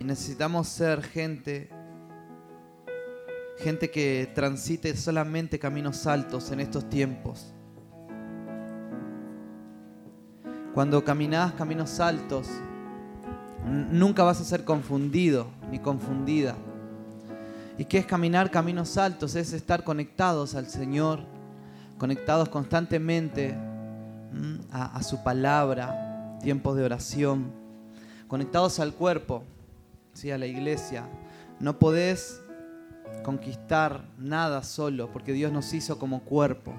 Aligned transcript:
Y 0.00 0.04
necesitamos 0.04 0.66
ser 0.66 1.02
gente, 1.02 1.68
gente 3.58 3.90
que 3.90 4.32
transite 4.34 4.96
solamente 4.96 5.58
caminos 5.58 6.06
altos 6.06 6.50
en 6.52 6.60
estos 6.60 6.88
tiempos. 6.88 7.52
Cuando 10.72 11.04
caminas 11.04 11.52
caminos 11.52 12.00
altos, 12.00 12.48
nunca 13.90 14.22
vas 14.22 14.40
a 14.40 14.44
ser 14.44 14.64
confundido 14.64 15.48
ni 15.70 15.78
confundida. 15.78 16.56
¿Y 17.76 17.84
qué 17.84 17.98
es 17.98 18.06
caminar 18.06 18.50
caminos 18.50 18.96
altos? 18.96 19.34
Es 19.34 19.52
estar 19.52 19.84
conectados 19.84 20.54
al 20.54 20.66
Señor, 20.66 21.26
conectados 21.98 22.48
constantemente 22.48 23.54
a, 24.72 24.96
a 24.96 25.02
su 25.02 25.22
palabra, 25.22 26.38
tiempos 26.42 26.74
de 26.78 26.84
oración, 26.84 27.52
conectados 28.28 28.80
al 28.80 28.94
cuerpo, 28.94 29.44
¿sí? 30.12 30.30
a 30.30 30.38
la 30.38 30.46
iglesia. 30.46 31.08
No 31.58 31.78
podés 31.78 32.40
conquistar 33.22 34.04
nada 34.18 34.62
solo, 34.62 35.12
porque 35.12 35.32
Dios 35.32 35.52
nos 35.52 35.72
hizo 35.72 35.98
como 35.98 36.20
cuerpo. 36.20 36.74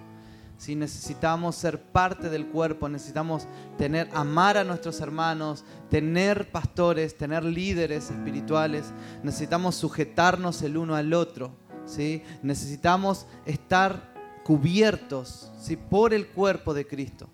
Si 0.58 0.76
necesitamos 0.76 1.55
ser 1.55 1.81
parte 1.81 2.30
del 2.30 2.48
cuerpo, 2.48 2.88
necesitamos 2.88 3.48
tener, 3.77 4.09
amar 4.13 4.58
a 4.58 4.63
nuestros 4.63 5.02
hermanos, 5.02 5.63
tener 5.89 6.52
pastores, 6.52 7.17
tener 7.17 7.44
líderes 7.44 8.12
espirituales, 8.12 8.86
necesitamos 9.23 9.75
sujetarnos 9.75 10.61
el 10.61 10.77
uno 10.77 10.95
al 10.95 11.13
otro, 11.13 11.52
¿sí? 11.86 12.22
necesitamos 12.44 13.25
estar 13.45 14.11
cubiertos 14.44 15.52
¿sí? 15.59 15.77
por 15.77 16.13
el 16.13 16.27
cuerpo 16.27 16.73
de 16.73 16.86
Cristo. 16.86 17.27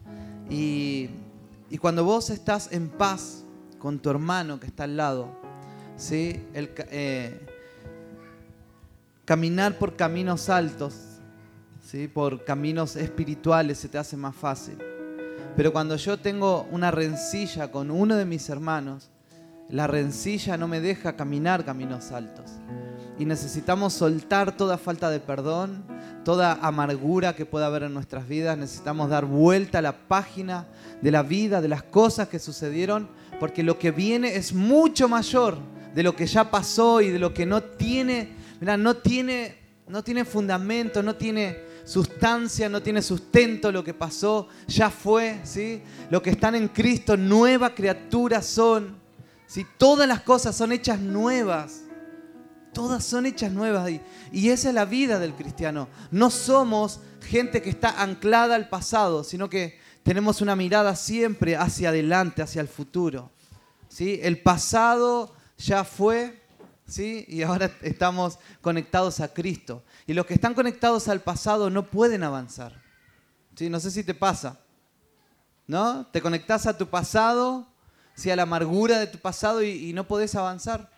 Y, 0.49 1.09
cuando 1.81 2.03
vos 2.05 2.29
estás 2.29 2.71
en 2.71 2.89
paz 2.89 3.43
con 3.77 3.99
tu 3.99 4.09
hermano 4.09 4.59
que 4.59 4.67
está 4.67 4.85
al 4.85 4.97
lado, 4.97 5.36
¿sí? 5.97 6.41
eh, 6.53 7.45
caminar 9.25 9.77
por 9.77 9.95
caminos 9.97 10.49
altos 10.49 11.07
por 12.13 12.43
caminos 12.43 12.95
espirituales 12.97 13.77
se 13.77 13.87
te 13.87 13.97
hace 13.97 14.17
más 14.17 14.35
fácil. 14.35 14.77
Pero 15.55 15.71
cuando 15.71 15.95
yo 15.95 16.17
tengo 16.17 16.67
una 16.69 16.91
rencilla 16.91 17.71
con 17.71 17.89
uno 17.89 18.15
de 18.15 18.25
mis 18.25 18.49
hermanos, 18.49 19.09
la 19.69 19.87
rencilla 19.87 20.57
no 20.57 20.67
me 20.67 20.81
deja 20.81 21.15
caminar 21.15 21.63
caminos 21.63 22.11
altos. 22.11 22.51
Y 23.17 23.25
necesitamos 23.25 23.93
soltar 23.93 24.55
toda 24.55 24.77
falta 24.77 25.09
de 25.09 25.19
perdón, 25.19 25.85
toda 26.23 26.59
amargura 26.61 27.35
que 27.35 27.45
pueda 27.45 27.67
haber 27.67 27.83
en 27.83 27.93
nuestras 27.93 28.27
vidas. 28.27 28.57
Necesitamos 28.57 29.09
dar 29.09 29.25
vuelta 29.25 29.79
a 29.79 29.81
la 29.81 29.93
página 29.93 30.67
de 31.01 31.11
la 31.11 31.23
vida, 31.23 31.61
de 31.61 31.69
las 31.69 31.83
cosas 31.83 32.27
que 32.27 32.37
sucedieron, 32.37 33.07
porque 33.39 33.63
lo 33.63 33.79
que 33.79 33.91
viene 33.91 34.35
es 34.35 34.53
mucho 34.53 35.07
mayor 35.07 35.57
de 35.93 36.03
lo 36.03 36.15
que 36.15 36.27
ya 36.27 36.49
pasó 36.49 37.01
y 37.01 37.09
de 37.09 37.19
lo 37.19 37.33
que 37.33 37.45
no 37.45 37.61
tiene, 37.63 38.35
no 38.59 38.97
tiene, 38.97 39.57
no 39.87 40.03
tiene 40.03 40.25
fundamento, 40.25 41.01
no 41.01 41.15
tiene 41.15 41.67
sustancia, 41.87 42.67
no 42.67 42.81
tiene 42.81 43.01
sustento, 43.01 43.71
lo 43.71 43.83
que 43.83 43.93
pasó 43.93 44.49
ya 44.67 44.89
fue, 44.89 45.39
¿sí? 45.43 45.81
Lo 46.09 46.21
que 46.21 46.31
están 46.31 46.53
en 46.55 46.67
Cristo, 46.67 47.15
nueva 47.15 47.73
criatura 47.73 48.41
son, 48.41 48.97
¿sí? 49.45 49.65
Todas 49.77 50.05
las 50.05 50.21
cosas 50.21 50.55
son 50.55 50.73
hechas 50.73 50.99
nuevas, 50.99 51.83
todas 52.73 53.05
son 53.05 53.25
hechas 53.25 53.53
nuevas 53.53 53.89
y, 53.89 54.01
y 54.33 54.49
esa 54.49 54.67
es 54.67 54.75
la 54.75 54.83
vida 54.83 55.17
del 55.17 55.33
cristiano. 55.33 55.87
No 56.11 56.29
somos 56.29 56.99
gente 57.21 57.61
que 57.61 57.69
está 57.69 58.01
anclada 58.01 58.55
al 58.55 58.67
pasado, 58.67 59.23
sino 59.23 59.49
que 59.49 59.79
tenemos 60.03 60.41
una 60.41 60.57
mirada 60.57 60.93
siempre 60.93 61.55
hacia 61.55 61.89
adelante, 61.89 62.41
hacia 62.41 62.61
el 62.61 62.67
futuro, 62.67 63.31
¿sí? 63.87 64.19
El 64.21 64.41
pasado 64.41 65.36
ya 65.57 65.83
fue, 65.83 66.41
¿sí? 66.87 67.25
Y 67.27 67.41
ahora 67.41 67.71
estamos 67.81 68.39
conectados 68.61 69.19
a 69.19 69.33
Cristo. 69.33 69.83
Y 70.05 70.13
los 70.13 70.25
que 70.25 70.33
están 70.33 70.53
conectados 70.53 71.07
al 71.07 71.21
pasado 71.21 71.69
no 71.69 71.83
pueden 71.83 72.23
avanzar. 72.23 72.81
¿Sí? 73.55 73.69
No 73.69 73.79
sé 73.79 73.91
si 73.91 74.03
te 74.03 74.13
pasa. 74.13 74.59
¿No? 75.65 76.05
Te 76.07 76.21
conectas 76.21 76.65
a 76.65 76.77
tu 76.77 76.87
pasado, 76.87 77.67
¿sí? 78.15 78.31
a 78.31 78.35
la 78.35 78.43
amargura 78.43 78.99
de 78.99 79.07
tu 79.07 79.17
pasado 79.17 79.63
y, 79.63 79.91
no 79.93 80.07
podés 80.07 80.35
avanzar. 80.35 80.89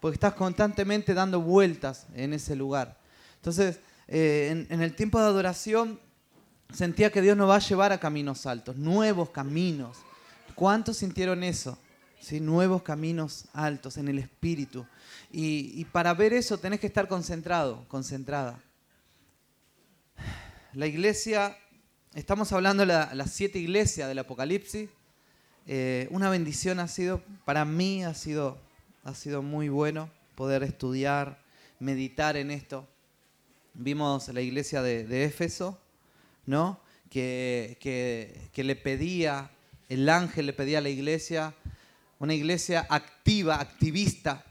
Porque 0.00 0.14
estás 0.14 0.34
constantemente 0.34 1.14
dando 1.14 1.40
vueltas 1.40 2.06
en 2.14 2.32
ese 2.32 2.54
lugar. 2.54 2.98
Entonces, 3.36 3.80
eh, 4.08 4.66
en, 4.68 4.82
el 4.82 4.94
tiempo 4.94 5.18
de 5.18 5.26
adoración 5.26 5.98
sentía 6.72 7.10
que 7.10 7.22
Dios 7.22 7.36
nos 7.36 7.48
va 7.48 7.56
a 7.56 7.60
llevar 7.60 7.92
a 7.92 7.98
caminos 7.98 8.46
altos, 8.46 8.76
nuevos 8.76 9.30
caminos. 9.30 9.98
¿Cuántos 10.54 10.98
sintieron 10.98 11.42
eso? 11.42 11.78
¿Sí? 12.22 12.38
Nuevos 12.38 12.82
caminos 12.82 13.46
altos 13.52 13.96
en 13.96 14.06
el 14.06 14.20
espíritu. 14.20 14.86
Y, 15.32 15.84
para 15.86 16.14
ver 16.14 16.32
eso 16.32 16.56
tenés 16.56 16.78
que 16.78 16.86
estar 16.86 17.08
concentrado, 17.08 17.84
concentrada. 17.88 18.62
La 20.72 20.86
iglesia, 20.86 21.58
estamos 22.14 22.52
hablando 22.52 22.86
de 22.86 22.86
las 22.86 23.30
siete 23.32 23.58
iglesias 23.58 24.08
del 24.08 24.20
Apocalipsis. 24.20 24.88
Eh, 25.66 26.06
una 26.10 26.30
bendición 26.30 26.78
ha 26.78 26.86
sido, 26.86 27.22
para 27.44 27.64
mí 27.64 28.04
ha 28.04 28.14
sido, 28.14 28.56
ha 29.02 29.14
sido 29.14 29.42
muy 29.42 29.68
bueno 29.68 30.08
poder 30.36 30.62
estudiar, 30.62 31.42
meditar 31.80 32.36
en 32.36 32.52
esto. 32.52 32.86
Vimos 33.74 34.28
la 34.28 34.42
iglesia 34.42 34.80
de, 34.80 35.24
Éfeso, 35.24 35.80
¿no? 36.46 36.78
Que, 37.10 37.78
que 38.52 38.64
le 38.64 38.76
pedía, 38.76 39.50
el 39.88 40.08
ángel 40.08 40.46
le 40.46 40.52
pedía 40.52 40.78
a 40.78 40.82
la 40.82 40.88
iglesia, 40.88 41.54
una 42.22 42.34
iglesia 42.34 42.86
activa, 42.88 43.56
activista, 43.60 44.44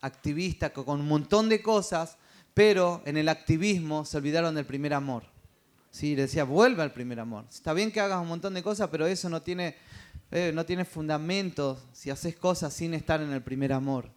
activista 0.00 0.72
con 0.72 1.00
un 1.00 1.06
montón 1.06 1.50
de 1.50 1.60
cosas, 1.60 2.16
pero 2.54 3.02
en 3.04 3.18
el 3.18 3.28
activismo 3.28 4.06
se 4.06 4.16
olvidaron 4.16 4.54
del 4.54 4.64
primer 4.64 4.94
amor. 4.94 5.24
¿Sí? 5.90 6.16
Le 6.16 6.22
decía, 6.22 6.44
vuelve 6.44 6.82
al 6.82 6.94
primer 6.94 7.20
amor. 7.20 7.44
Está 7.50 7.74
bien 7.74 7.92
que 7.92 8.00
hagas 8.00 8.22
un 8.22 8.28
montón 8.28 8.54
de 8.54 8.62
cosas, 8.62 8.88
pero 8.90 9.06
eso 9.06 9.28
no 9.28 9.42
tiene, 9.42 9.76
eh, 10.30 10.50
no 10.54 10.64
tiene 10.64 10.86
fundamentos 10.86 11.78
si 11.92 12.08
haces 12.08 12.36
cosas 12.36 12.72
sin 12.72 12.94
estar 12.94 13.20
en 13.20 13.30
el 13.30 13.42
primer 13.42 13.74
amor. 13.74 14.10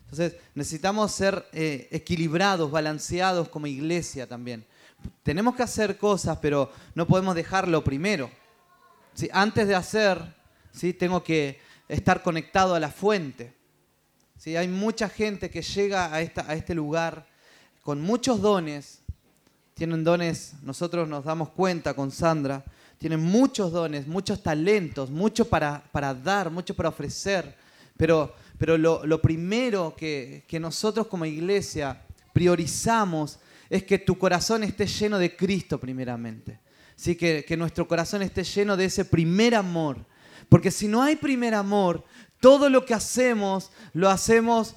Entonces 0.00 0.34
necesitamos 0.56 1.12
ser 1.12 1.46
eh, 1.52 1.86
equilibrados, 1.92 2.72
balanceados 2.72 3.48
como 3.48 3.68
iglesia 3.68 4.26
también. 4.26 4.66
Tenemos 5.22 5.54
que 5.54 5.62
hacer 5.62 5.96
cosas, 5.96 6.38
pero 6.42 6.72
no 6.96 7.06
podemos 7.06 7.36
dejarlo 7.36 7.84
primero. 7.84 8.32
¿Sí? 9.14 9.28
Antes 9.32 9.68
de 9.68 9.76
hacer, 9.76 10.35
¿sí? 10.76 10.92
tengo 10.92 11.22
que 11.24 11.58
estar 11.88 12.22
conectado 12.22 12.74
a 12.74 12.80
la 12.80 12.90
fuente. 12.90 13.52
¿sí? 14.36 14.56
Hay 14.56 14.68
mucha 14.68 15.08
gente 15.08 15.50
que 15.50 15.62
llega 15.62 16.12
a, 16.12 16.20
esta, 16.20 16.48
a 16.48 16.54
este 16.54 16.74
lugar 16.74 17.26
con 17.82 18.00
muchos 18.00 18.40
dones, 18.40 19.00
tienen 19.74 20.04
dones, 20.04 20.54
nosotros 20.62 21.08
nos 21.08 21.24
damos 21.24 21.50
cuenta 21.50 21.94
con 21.94 22.10
Sandra, 22.10 22.64
tienen 22.98 23.20
muchos 23.20 23.72
dones, 23.72 24.06
muchos 24.06 24.42
talentos, 24.42 25.10
mucho 25.10 25.44
para, 25.46 25.82
para 25.92 26.14
dar, 26.14 26.50
mucho 26.50 26.74
para 26.74 26.88
ofrecer, 26.88 27.54
pero, 27.96 28.34
pero 28.58 28.78
lo, 28.78 29.22
primero 29.22 29.94
que, 29.96 30.44
nosotros 30.60 31.06
como 31.06 31.24
iglesia 31.26 32.02
priorizamos 32.32 33.38
es 33.68 33.84
que 33.84 33.98
tu 33.98 34.18
corazón 34.18 34.62
esté 34.64 34.86
lleno 34.86 35.18
de 35.18 35.36
Cristo 35.36 35.78
primeramente. 35.78 36.60
¿Sí? 36.94 37.14
Que, 37.14 37.44
que 37.46 37.58
nuestro 37.58 37.86
corazón 37.86 38.22
esté 38.22 38.42
lleno 38.42 38.74
de 38.74 38.86
ese 38.86 39.04
primer 39.04 39.54
amor. 39.54 39.98
Porque 40.48 40.70
si 40.70 40.88
no 40.88 41.02
hay 41.02 41.16
primer 41.16 41.54
amor, 41.54 42.04
todo 42.40 42.68
lo 42.68 42.84
que 42.84 42.94
hacemos, 42.94 43.70
lo 43.92 44.10
hacemos, 44.10 44.76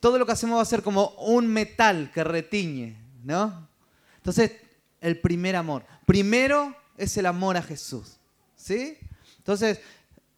todo 0.00 0.18
lo 0.18 0.26
que 0.26 0.32
hacemos 0.32 0.58
va 0.58 0.62
a 0.62 0.66
ser 0.66 0.82
como 0.82 1.08
un 1.18 1.46
metal 1.46 2.10
que 2.12 2.24
retiñe, 2.24 2.96
¿no? 3.24 3.68
Entonces, 4.16 4.52
el 5.00 5.20
primer 5.20 5.56
amor. 5.56 5.84
Primero 6.06 6.74
es 6.96 7.16
el 7.16 7.26
amor 7.26 7.56
a 7.56 7.62
Jesús, 7.62 8.18
¿sí? 8.56 8.96
Entonces, 9.38 9.80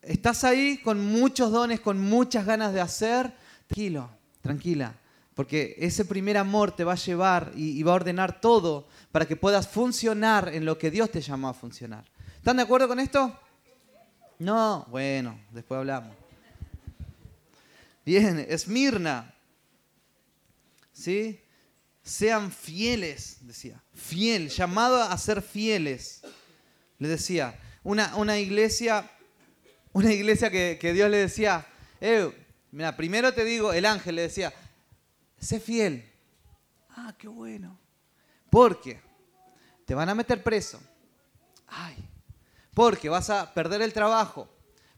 estás 0.02 0.44
ahí 0.44 0.78
con 0.78 1.00
muchos 1.00 1.52
dones, 1.52 1.80
con 1.80 2.00
muchas 2.00 2.46
ganas 2.46 2.72
de 2.72 2.80
hacer, 2.80 3.32
tranquilo, 3.66 4.10
tranquila, 4.40 4.94
porque 5.34 5.76
ese 5.78 6.04
primer 6.04 6.36
amor 6.36 6.72
te 6.74 6.84
va 6.84 6.92
a 6.92 6.96
llevar 6.96 7.52
y, 7.56 7.82
va 7.82 7.92
a 7.92 7.96
ordenar 7.96 8.40
todo 8.40 8.86
para 9.12 9.26
que 9.26 9.36
puedas 9.36 9.68
funcionar 9.68 10.48
en 10.54 10.64
lo 10.64 10.78
que 10.78 10.90
Dios 10.90 11.10
te 11.10 11.20
llamó 11.20 11.48
a 11.48 11.54
funcionar. 11.54 12.04
¿Están 12.36 12.56
de 12.56 12.62
acuerdo 12.62 12.88
con 12.88 13.00
esto? 13.00 13.38
No, 14.38 14.86
bueno, 14.90 15.38
después 15.50 15.78
hablamos. 15.78 16.14
Bien, 18.04 18.44
Esmirna. 18.48 19.34
¿Sí? 20.92 21.40
Sean 22.02 22.52
fieles, 22.52 23.38
decía. 23.40 23.82
Fiel, 23.94 24.48
llamado 24.48 25.02
a 25.02 25.16
ser 25.16 25.40
fieles. 25.40 26.22
Le 26.98 27.08
decía, 27.08 27.58
una, 27.82 28.14
una 28.16 28.38
iglesia, 28.38 29.10
una 29.92 30.12
iglesia 30.12 30.50
que, 30.50 30.92
Dios 30.92 31.10
le 31.10 31.16
decía, 31.16 31.66
eh, 32.00 32.30
mira, 32.70 32.96
primero 32.96 33.32
te 33.32 33.44
digo, 33.44 33.72
el 33.72 33.86
ángel 33.86 34.16
le 34.16 34.22
decía, 34.22 34.52
sé 35.38 35.60
fiel. 35.60 36.10
Ah, 36.90 37.14
qué 37.18 37.28
bueno. 37.28 37.78
Porque 38.50 39.00
te 39.86 39.94
van 39.94 40.08
a 40.08 40.14
meter 40.14 40.42
preso. 40.42 40.80
Ay, 41.66 41.96
porque 42.74 43.08
vas 43.08 43.30
a 43.30 43.54
perder 43.54 43.80
el 43.82 43.92
trabajo 43.92 44.48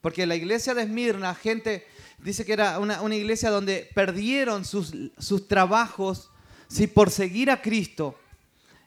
Porque 0.01 0.27
la 0.27 0.35
iglesia 0.35 0.75
de 0.75 0.83
Esmirna, 0.83 1.35
gente, 1.35 1.87
dice 2.19 2.45
que 2.45 2.53
era 2.53 2.79
una, 2.79 3.15
iglesia 3.15 3.51
donde 3.51 3.89
perdieron 3.95 4.65
sus, 4.65 4.93
sus 5.19 5.47
trabajos 5.47 6.31
¿sí? 6.69 6.87
por 6.87 7.11
seguir 7.11 7.51
a 7.51 7.61
Cristo. 7.61 8.19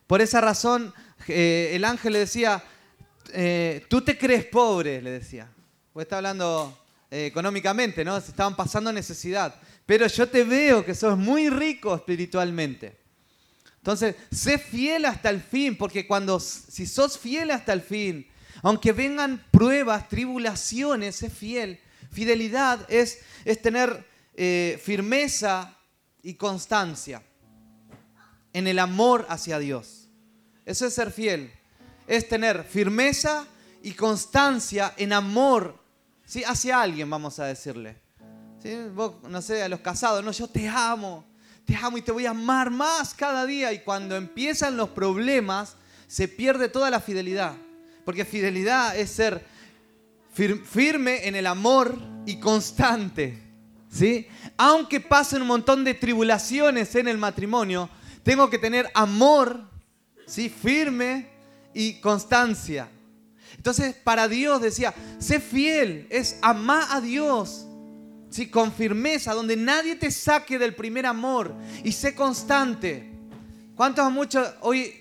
Por 0.08 0.22
esa 0.22 0.42
razón, 0.42 0.94
eh, 1.28 1.72
el 1.74 1.86
ángel 1.86 2.14
le 2.14 2.20
decía, 2.20 2.64
eh, 3.32 3.86
tú 3.90 4.02
te 4.02 4.18
crees 4.18 4.46
pobre, 4.46 5.02
le 5.02 5.12
decía. 5.12 5.50
Pues 5.94 6.06
está 6.06 6.18
hablando 6.18 6.78
eh, 7.12 7.26
económicamente, 7.26 8.06
¿no? 8.06 8.20
Se 8.22 8.32
estaban 8.32 8.56
pasando 8.56 8.92
necesidad. 8.92 9.56
Pero 9.86 10.08
yo 10.08 10.28
te 10.30 10.44
veo 10.44 10.86
que 10.86 10.96
sos 10.96 11.18
muy 11.18 11.50
rico 11.50 11.96
espiritualmente. 11.96 12.98
Entonces, 13.78 14.16
sé 14.32 14.58
fiel 14.58 15.06
hasta 15.06 15.30
el 15.30 15.42
fin, 15.42 15.78
porque 15.78 16.06
cuando, 16.06 16.40
si 16.40 16.86
sos 16.86 17.18
fiel 17.18 17.52
hasta 17.52 17.74
el 17.74 17.82
fin, 17.82 18.28
aunque 18.62 18.92
vengan 18.92 19.44
pruebas, 19.52 20.10
tribulaciones, 20.10 21.16
sé 21.16 21.30
fiel. 21.30 21.80
Fidelidad 22.12 22.86
es, 22.90 23.20
es 23.46 23.62
tener 23.62 24.06
eh, 24.36 24.80
firmeza 24.84 25.78
y 26.24 26.36
constancia 26.36 27.22
en 28.54 28.68
el 28.68 28.80
amor 28.80 29.26
hacia 29.30 29.60
Dios. 29.60 30.10
Eso 30.66 30.86
es 30.86 30.94
ser 30.94 31.12
fiel. 31.12 31.52
Es 32.08 32.28
tener 32.28 32.64
firmeza 32.64 33.48
y 33.84 33.94
constancia 33.94 34.94
en 34.98 35.14
amor 35.14 35.80
¿sí? 36.26 36.44
hacia 36.44 36.82
alguien, 36.82 37.10
vamos 37.10 37.40
a 37.40 37.46
decirle. 37.46 37.98
Vos, 38.94 39.16
no 39.24 39.42
sé, 39.42 39.64
a 39.64 39.70
los 39.70 39.80
casados, 39.80 40.24
no, 40.24 40.32
yo 40.32 40.48
te 40.48 40.68
amo, 40.68 41.26
te 41.66 41.76
amo 41.76 41.98
y 41.98 42.02
te 42.02 42.12
voy 42.12 42.26
a 42.26 42.32
amar 42.32 42.70
más 42.70 43.14
cada 43.14 43.46
día. 43.46 43.72
Y 43.72 43.80
cuando 43.80 44.16
empiezan 44.16 44.76
los 44.76 44.90
problemas, 44.90 45.76
se 46.08 46.28
pierde 46.28 46.68
toda 46.68 46.90
la 46.90 47.00
fidelidad. 47.00 47.56
Porque 48.06 48.26
fidelidad 48.26 48.98
es 48.98 49.10
ser 49.10 49.46
firme 50.34 51.28
en 51.28 51.36
el 51.36 51.48
amor 51.48 51.98
y 52.26 52.40
constante. 52.40 53.38
¿sí? 53.90 54.28
Aunque 54.58 55.00
pasen 55.00 55.42
un 55.42 55.48
montón 55.48 55.84
de 55.84 55.94
tribulaciones 55.94 56.96
en 56.96 57.08
el 57.08 57.18
matrimonio, 57.18 57.90
tengo 58.24 58.50
que 58.50 58.58
tener 58.58 58.90
amor 58.94 59.62
¿sí? 60.26 60.50
firme 60.50 61.28
y 61.74 62.00
constancia. 62.00 62.90
Entonces, 63.58 63.96
para 63.96 64.28
Dios 64.28 64.62
decía, 64.62 64.94
sé 65.18 65.40
fiel, 65.40 66.08
es 66.10 66.38
amar 66.42 66.86
a 66.92 67.02
Dios. 67.02 67.66
¿sí? 68.30 68.48
Con 68.48 68.72
firmeza, 68.72 69.34
donde 69.34 69.58
nadie 69.58 69.96
te 69.96 70.12
saque 70.12 70.58
del 70.58 70.76
primer 70.76 71.06
amor 71.06 71.54
y 71.84 71.92
sé 71.92 72.16
constante. 72.16 73.10
¿Cuántos 73.76 74.12
muchos 74.12 74.48
hoy 74.62 75.00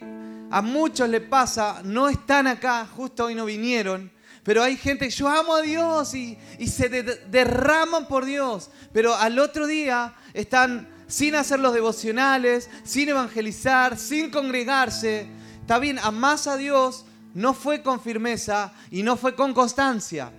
a 0.50 0.62
muchos 0.62 1.08
le 1.08 1.20
pasa, 1.20 1.82
no 1.84 2.08
están 2.08 2.46
acá, 2.46 2.86
justo 2.86 3.26
hoy 3.26 3.34
no 3.34 3.44
vinieron, 3.44 4.10
pero 4.42 4.62
hay 4.62 4.76
gente, 4.76 5.10
yo 5.10 5.28
amo 5.28 5.54
a 5.54 5.60
Dios 5.60 6.14
y, 6.14 6.38
se 6.66 6.88
derraman 6.88 8.08
por 8.08 8.24
Dios, 8.24 8.70
pero 8.92 9.14
al 9.14 9.38
otro 9.38 9.66
día 9.66 10.14
están 10.32 10.88
sin 11.06 11.34
hacer 11.34 11.60
los 11.60 11.74
devocionales, 11.74 12.70
sin 12.82 13.10
evangelizar, 13.10 13.98
sin 13.98 14.30
congregarse. 14.30 15.26
Está 15.60 15.78
bien, 15.78 15.98
amás 15.98 16.46
a 16.46 16.56
Dios, 16.56 17.04
no 17.34 17.52
fue 17.52 17.82
con 17.82 18.00
firmeza 18.00 18.72
y 18.90 19.02
no 19.02 19.18
fue 19.18 19.34
con 19.34 19.52
constancia. 19.52 20.32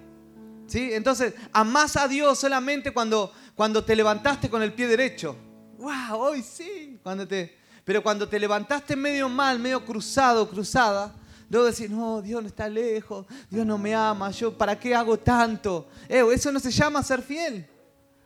¿Sí? 0.65 0.89
Entonces, 0.91 1.35
amás 1.51 1.95
a 1.95 2.07
Dios 2.07 2.39
solamente 2.39 2.91
cuando, 2.91 3.31
cuando 3.53 3.83
te 3.83 3.95
levantaste 3.95 4.49
con 4.49 4.63
el 4.63 4.73
pie 4.73 4.87
derecho. 4.87 5.35
¡Wow! 5.77 6.19
Hoy 6.19 6.41
sí. 6.43 6.99
Cuando 7.03 7.27
te, 7.27 7.58
pero 7.83 8.03
cuando 8.03 8.27
te 8.27 8.39
levantaste 8.39 8.95
medio 8.95 9.29
mal, 9.29 9.59
medio 9.59 9.83
cruzado, 9.85 10.49
cruzada, 10.49 11.15
luego 11.49 11.67
decís, 11.67 11.89
no, 11.89 12.21
Dios 12.21 12.41
no 12.41 12.47
está 12.47 12.67
lejos, 12.69 13.25
Dios 13.49 13.65
no 13.65 13.77
me 13.77 13.95
ama, 13.95 14.31
yo, 14.31 14.57
¿para 14.57 14.79
qué 14.79 14.93
hago 14.93 15.17
tanto? 15.17 15.87
eso 16.07 16.51
no 16.51 16.59
se 16.59 16.71
llama 16.71 17.03
ser 17.03 17.21
fiel. 17.21 17.67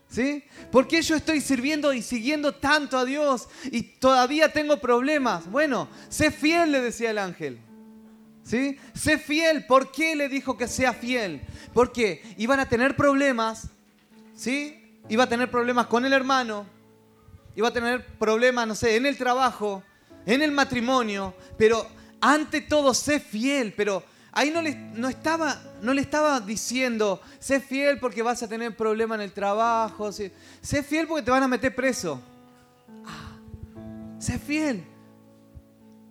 ¿Sí? 0.10 0.44
¿Por 0.72 0.88
qué 0.88 1.02
yo 1.02 1.16
estoy 1.16 1.42
sirviendo 1.42 1.92
y 1.92 2.04
siguiendo 2.04 2.54
tanto 2.54 3.00
a 3.00 3.06
Dios 3.06 3.50
y 3.72 3.82
todavía 3.82 4.54
tengo 4.54 4.78
problemas? 4.80 5.50
Bueno, 5.50 5.88
sé 6.08 6.30
fiel, 6.30 6.72
le 6.72 6.82
decía 6.82 7.10
el 7.10 7.18
ángel. 7.18 7.60
¿Sí? 8.44 8.78
Sé 8.94 9.18
fiel. 9.18 9.66
¿Por 9.66 9.92
qué 9.92 10.16
le 10.16 10.30
dijo 10.30 10.56
que 10.56 10.68
sea 10.68 10.94
fiel? 10.94 11.42
Porque 11.74 12.22
iban 12.38 12.60
a 12.60 12.70
tener 12.70 12.96
problemas, 12.96 13.70
¿sí? 14.36 15.00
Iba 15.10 15.24
a 15.24 15.30
tener 15.30 15.50
problemas 15.50 15.88
con 15.88 16.06
el 16.06 16.14
hermano, 16.14 16.68
iba 17.56 17.68
a 17.68 17.74
tener 17.74 18.06
problemas, 18.18 18.68
no 18.68 18.76
sé, 18.76 18.96
en 18.96 19.06
el 19.06 19.18
trabajo, 19.18 19.84
en 20.26 20.42
el 20.42 20.52
matrimonio, 20.52 21.34
pero 21.58 21.86
ante 22.20 22.62
todo 22.62 22.94
sé 22.94 23.20
fiel, 23.20 23.74
pero 23.76 24.04
ahí 24.32 24.50
no 24.50 24.62
le, 24.62 24.76
no 24.76 25.10
estaba, 25.10 25.62
no 25.82 25.94
le 25.94 26.02
estaba 26.02 26.40
diciendo, 26.40 27.22
sé 27.40 27.60
fiel 27.60 28.00
porque 28.00 28.22
vas 28.22 28.42
a 28.44 28.48
tener 28.48 28.76
problemas 28.76 29.18
en 29.18 29.26
el 29.26 29.34
trabajo, 29.34 30.12
sé, 30.12 30.32
fiel 30.84 31.08
porque 31.08 31.24
te 31.24 31.32
van 31.32 31.44
a 31.44 31.48
meter 31.48 31.74
preso. 31.76 32.22
Ah, 33.06 33.38
sé 34.20 34.40
fiel. 34.40 34.84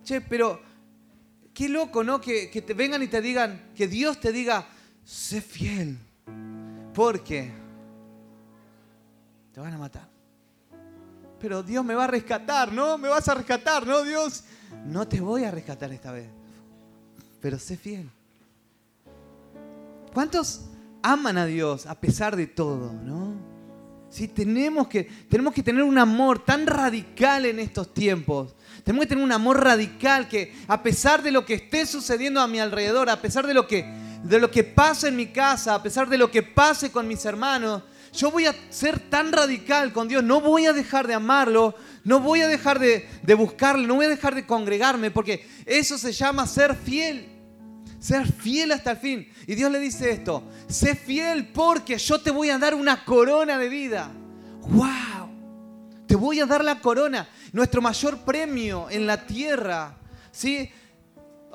Che, 0.03 0.21
pero 0.21 0.61
qué 1.53 1.69
loco, 1.69 2.03
¿no? 2.03 2.19
Que, 2.19 2.49
que 2.49 2.61
te 2.61 2.73
vengan 2.73 3.01
y 3.03 3.07
te 3.07 3.21
digan, 3.21 3.71
que 3.75 3.87
Dios 3.87 4.19
te 4.19 4.31
diga, 4.31 4.67
sé 5.03 5.41
fiel, 5.41 5.97
porque 6.93 7.51
te 9.53 9.59
van 9.59 9.73
a 9.73 9.77
matar 9.77 10.12
pero 11.43 11.61
Dios 11.61 11.83
me 11.83 11.93
va 11.93 12.05
a 12.05 12.07
rescatar, 12.07 12.71
¿no? 12.71 12.97
Me 12.97 13.09
vas 13.09 13.27
a 13.27 13.33
rescatar, 13.33 13.85
¿no, 13.85 14.01
Dios? 14.03 14.45
No 14.85 15.05
te 15.09 15.19
voy 15.19 15.43
a 15.43 15.51
rescatar 15.51 15.91
esta 15.91 16.13
vez, 16.13 16.29
pero 17.41 17.59
sé 17.59 17.75
fiel. 17.75 18.09
¿Cuántos 20.13 20.61
aman 21.01 21.37
a 21.37 21.45
Dios 21.45 21.85
a 21.85 21.99
pesar 21.99 22.37
de 22.37 22.47
todo, 22.47 22.93
no? 22.93 23.33
Sí, 24.09 24.29
tenemos 24.29 24.87
que, 24.87 25.03
tenemos 25.03 25.53
que 25.53 25.61
tener 25.61 25.83
un 25.83 25.97
amor 25.97 26.45
tan 26.45 26.65
radical 26.65 27.45
en 27.45 27.59
estos 27.59 27.93
tiempos. 27.93 28.55
Tenemos 28.85 29.03
que 29.03 29.09
tener 29.09 29.23
un 29.25 29.33
amor 29.33 29.61
radical 29.61 30.29
que 30.29 30.55
a 30.69 30.81
pesar 30.81 31.21
de 31.23 31.31
lo 31.31 31.43
que 31.43 31.55
esté 31.55 31.85
sucediendo 31.85 32.39
a 32.39 32.47
mi 32.47 32.61
alrededor, 32.61 33.09
a 33.09 33.21
pesar 33.21 33.45
de 33.45 33.53
lo 33.53 33.67
que, 33.67 33.83
de 34.23 34.39
lo 34.39 34.49
que 34.49 34.63
pasa 34.63 35.09
en 35.09 35.17
mi 35.17 35.25
casa, 35.25 35.75
a 35.75 35.83
pesar 35.83 36.07
de 36.07 36.17
lo 36.17 36.31
que 36.31 36.41
pase 36.41 36.89
con 36.89 37.05
mis 37.05 37.25
hermanos, 37.25 37.83
yo 38.13 38.31
voy 38.31 38.45
a 38.45 38.55
ser 38.69 38.99
tan 38.99 39.31
radical 39.31 39.91
con 39.91 40.07
Dios, 40.07 40.23
no 40.23 40.39
voy 40.39 40.67
a 40.67 40.73
dejar 40.73 41.07
de 41.07 41.15
amarlo, 41.15 41.75
no 42.03 42.19
voy 42.19 42.41
a 42.41 42.47
dejar 42.47 42.79
de, 42.79 43.09
de 43.23 43.33
buscarlo, 43.33 43.87
no 43.87 43.95
voy 43.95 44.05
a 44.05 44.09
dejar 44.09 44.35
de 44.35 44.45
congregarme, 44.45 45.11
porque 45.11 45.47
eso 45.65 45.97
se 45.97 46.11
llama 46.11 46.45
ser 46.47 46.75
fiel. 46.75 47.29
Ser 47.99 48.29
fiel 48.29 48.73
hasta 48.73 48.91
el 48.91 48.97
fin. 48.97 49.29
Y 49.47 49.55
Dios 49.55 49.71
le 49.71 49.79
dice 49.79 50.11
esto, 50.11 50.43
sé 50.67 50.93
fiel 50.93 51.47
porque 51.47 51.97
yo 51.97 52.19
te 52.19 52.31
voy 52.31 52.49
a 52.49 52.57
dar 52.57 52.75
una 52.75 53.05
corona 53.05 53.57
de 53.57 53.69
vida. 53.69 54.11
¡Wow! 54.61 56.03
Te 56.05 56.15
voy 56.15 56.39
a 56.41 56.45
dar 56.45 56.63
la 56.63 56.79
corona, 56.79 57.27
nuestro 57.53 57.81
mayor 57.81 58.19
premio 58.19 58.89
en 58.89 59.07
la 59.07 59.25
tierra. 59.25 59.97
¿Sí? 60.31 60.69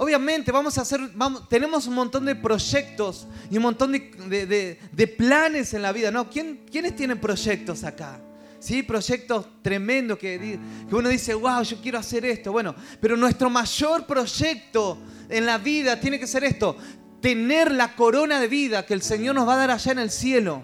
Obviamente 0.01 0.53
vamos 0.53 0.79
a 0.79 0.83
hacer, 0.83 1.01
tenemos 1.49 1.89
un 1.89 1.95
montón 1.95 2.25
de 2.25 2.37
proyectos 2.37 3.27
y 3.51 3.57
un 3.57 3.65
montón 3.65 3.91
de, 3.91 5.15
planes 5.19 5.75
en 5.75 5.83
la 5.83 5.91
vida, 5.91 6.13
¿no? 6.13 6.31
¿Quién, 6.31 6.61
¿Quiénes 6.71 6.95
tienen 6.95 7.19
proyectos 7.19 7.83
acá? 7.83 8.21
¿Sí? 8.61 8.85
Proyectos 8.85 9.47
tremendos 9.61 10.17
que, 10.17 10.61
que 10.89 10.95
uno 10.95 11.09
dice, 11.09 11.35
wow, 11.35 11.63
yo 11.63 11.81
quiero 11.83 11.99
hacer 11.99 12.25
esto. 12.25 12.53
Bueno, 12.53 12.77
pero 13.01 13.17
nuestro 13.17 13.51
mayor 13.51 14.07
proyecto 14.07 14.99
en 15.29 15.45
la 15.45 15.59
vida 15.59 15.99
tiene 15.99 16.21
que 16.21 16.29
ser 16.29 16.45
esto, 16.45 16.77
tener 17.21 17.73
la 17.73 17.97
corona 17.97 18.39
de 18.39 18.47
vida 18.47 18.87
que 18.87 18.95
el 18.95 19.03
Señor 19.03 19.35
nos 19.35 19.49
va 19.49 19.55
a 19.55 19.59
dar 19.59 19.73
allá 19.73 19.91
en 19.91 19.99
el 19.99 20.13
cielo. 20.13 20.63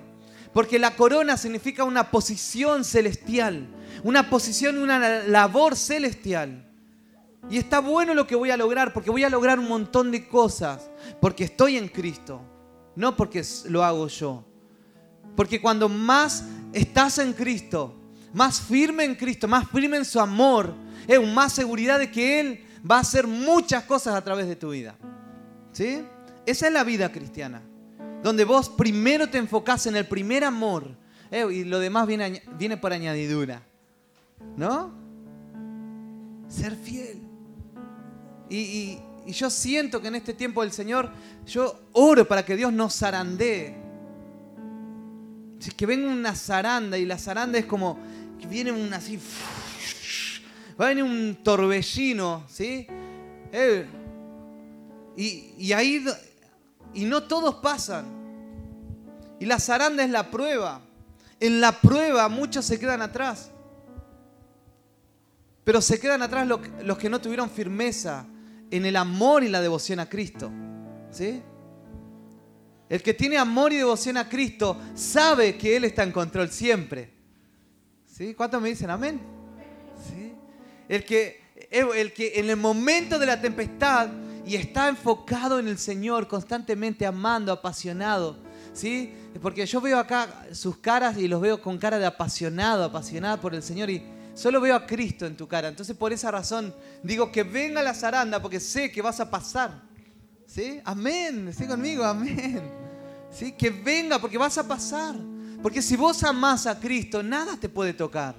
Porque 0.52 0.78
la 0.78 0.94
corona 0.94 1.36
significa 1.36 1.82
una 1.82 2.12
posición 2.12 2.84
celestial, 2.84 3.66
una 4.04 4.30
posición 4.30 4.76
y 4.76 4.78
una 4.78 5.24
labor 5.24 5.74
celestial. 5.74 6.63
Y 7.50 7.58
está 7.58 7.80
bueno 7.80 8.14
lo 8.14 8.26
que 8.26 8.36
voy 8.36 8.50
a 8.50 8.56
lograr, 8.56 8.92
porque 8.92 9.10
voy 9.10 9.24
a 9.24 9.30
lograr 9.30 9.58
un 9.58 9.68
montón 9.68 10.10
de 10.10 10.26
cosas, 10.26 10.90
porque 11.20 11.44
estoy 11.44 11.76
en 11.76 11.88
Cristo, 11.88 12.40
no 12.96 13.16
porque 13.16 13.44
lo 13.68 13.84
hago 13.84 14.08
yo. 14.08 14.44
Porque 15.36 15.60
cuando 15.60 15.88
más 15.88 16.44
estás 16.72 17.18
en 17.18 17.32
Cristo, 17.32 17.94
más 18.32 18.60
firme 18.60 19.04
en 19.04 19.14
Cristo, 19.14 19.46
más 19.46 19.68
firme 19.68 19.98
en 19.98 20.04
su 20.04 20.20
amor, 20.20 20.74
es 21.06 21.26
más 21.32 21.52
seguridad 21.52 21.98
de 21.98 22.10
que 22.10 22.40
Él 22.40 22.64
va 22.88 22.96
a 22.96 23.00
hacer 23.00 23.26
muchas 23.26 23.84
cosas 23.84 24.14
a 24.14 24.24
través 24.24 24.46
de 24.46 24.56
tu 24.56 24.70
vida. 24.70 24.96
¿Sí? 25.72 26.02
Esa 26.46 26.66
es 26.66 26.72
la 26.72 26.84
vida 26.84 27.10
cristiana, 27.10 27.62
donde 28.22 28.44
vos 28.44 28.68
primero 28.68 29.28
te 29.28 29.38
enfocás 29.38 29.86
en 29.86 29.96
el 29.96 30.06
primer 30.06 30.44
amor 30.44 30.96
eh, 31.30 31.46
y 31.50 31.64
lo 31.64 31.78
demás 31.78 32.06
viene, 32.06 32.42
viene 32.58 32.76
por 32.76 32.92
añadidura. 32.92 33.62
¿No? 34.56 34.92
Ser 36.48 36.76
fiel. 36.76 37.23
Y, 38.54 39.00
yo 39.26 39.48
siento 39.48 40.02
que 40.02 40.08
en 40.08 40.16
este 40.16 40.34
tiempo 40.34 40.60
del 40.60 40.70
Señor, 40.70 41.10
yo 41.46 41.80
oro 41.92 42.28
para 42.28 42.44
que 42.44 42.56
Dios 42.56 42.72
nos 42.72 42.94
zarandee. 42.94 43.74
Que 45.76 45.86
venga 45.86 46.10
una 46.10 46.34
zaranda 46.34 46.98
y 46.98 47.06
la 47.06 47.16
zaranda 47.16 47.58
es 47.58 47.64
como 47.64 47.98
que 48.38 48.46
viene 48.46 48.70
un 48.70 48.92
así, 48.92 49.18
va 50.78 50.84
a 50.84 50.88
venir 50.88 51.04
un 51.04 51.38
torbellino, 51.42 52.44
¿sí? 52.50 52.86
Eh, 53.50 53.86
y, 55.16 55.54
y 55.56 55.72
ahí, 55.72 56.04
y 56.92 57.06
no 57.06 57.22
todos 57.22 57.54
pasan. 57.56 58.04
Y 59.40 59.46
la 59.46 59.58
zaranda 59.58 60.04
es 60.04 60.10
la 60.10 60.30
prueba. 60.30 60.82
En 61.40 61.62
la 61.62 61.72
prueba 61.80 62.28
muchos 62.28 62.66
se 62.66 62.78
quedan 62.78 63.00
atrás. 63.00 63.50
Pero 65.64 65.80
se 65.80 65.98
quedan 65.98 66.20
atrás 66.20 66.46
los 66.46 66.98
que 66.98 67.08
no 67.08 67.22
tuvieron 67.22 67.48
firmeza 67.48 68.26
en 68.76 68.86
el 68.86 68.96
amor 68.96 69.44
y 69.44 69.48
la 69.48 69.60
devoción 69.60 70.00
a 70.00 70.08
Cristo. 70.08 70.50
¿Sí? 71.10 71.40
El 72.88 73.02
que 73.02 73.14
tiene 73.14 73.38
amor 73.38 73.72
y 73.72 73.76
devoción 73.76 74.16
a 74.16 74.28
Cristo 74.28 74.76
sabe 74.94 75.56
que 75.56 75.76
Él 75.76 75.84
está 75.84 76.02
en 76.02 76.10
control 76.10 76.50
siempre. 76.50 77.12
¿Sí? 78.04 78.34
¿Cuántos 78.34 78.60
me 78.60 78.70
dicen 78.70 78.90
amén? 78.90 79.20
¿Sí? 80.08 80.32
El, 80.88 81.04
que, 81.04 81.40
el 81.70 82.12
que 82.12 82.32
en 82.34 82.50
el 82.50 82.56
momento 82.56 83.18
de 83.18 83.26
la 83.26 83.40
tempestad 83.40 84.08
y 84.44 84.56
está 84.56 84.88
enfocado 84.88 85.58
en 85.60 85.68
el 85.68 85.78
Señor, 85.78 86.26
constantemente 86.26 87.06
amando, 87.06 87.52
apasionado. 87.52 88.38
¿Sí? 88.72 89.14
Porque 89.40 89.66
yo 89.66 89.80
veo 89.80 90.00
acá 90.00 90.46
sus 90.52 90.78
caras 90.78 91.16
y 91.16 91.28
los 91.28 91.40
veo 91.40 91.62
con 91.62 91.78
cara 91.78 92.00
de 92.00 92.06
apasionado, 92.06 92.82
apasionada 92.82 93.40
por 93.40 93.54
el 93.54 93.62
Señor 93.62 93.88
y 93.88 94.02
solo 94.34 94.60
veo 94.60 94.74
a 94.74 94.86
Cristo 94.86 95.26
en 95.26 95.36
tu 95.36 95.48
cara. 95.48 95.68
Entonces 95.68 95.96
por 95.96 96.12
esa 96.12 96.30
razón 96.30 96.74
digo 97.02 97.30
que 97.32 97.42
venga 97.42 97.82
la 97.82 97.94
zaranda 97.94 98.40
porque 98.42 98.60
sé 98.60 98.90
que 98.90 99.02
vas 99.02 99.20
a 99.20 99.30
pasar. 99.30 99.82
¿Sí? 100.46 100.80
Amén. 100.84 101.52
¿Sí 101.56 101.66
conmigo? 101.66 102.04
Amén. 102.04 102.62
¿Sí? 103.30 103.52
Que 103.52 103.70
venga 103.70 104.18
porque 104.20 104.38
vas 104.38 104.58
a 104.58 104.66
pasar. 104.66 105.16
Porque 105.62 105.80
si 105.80 105.96
vos 105.96 106.22
amás 106.22 106.66
a 106.66 106.78
Cristo, 106.78 107.22
nada 107.22 107.56
te 107.56 107.68
puede 107.68 107.94
tocar. 107.94 108.36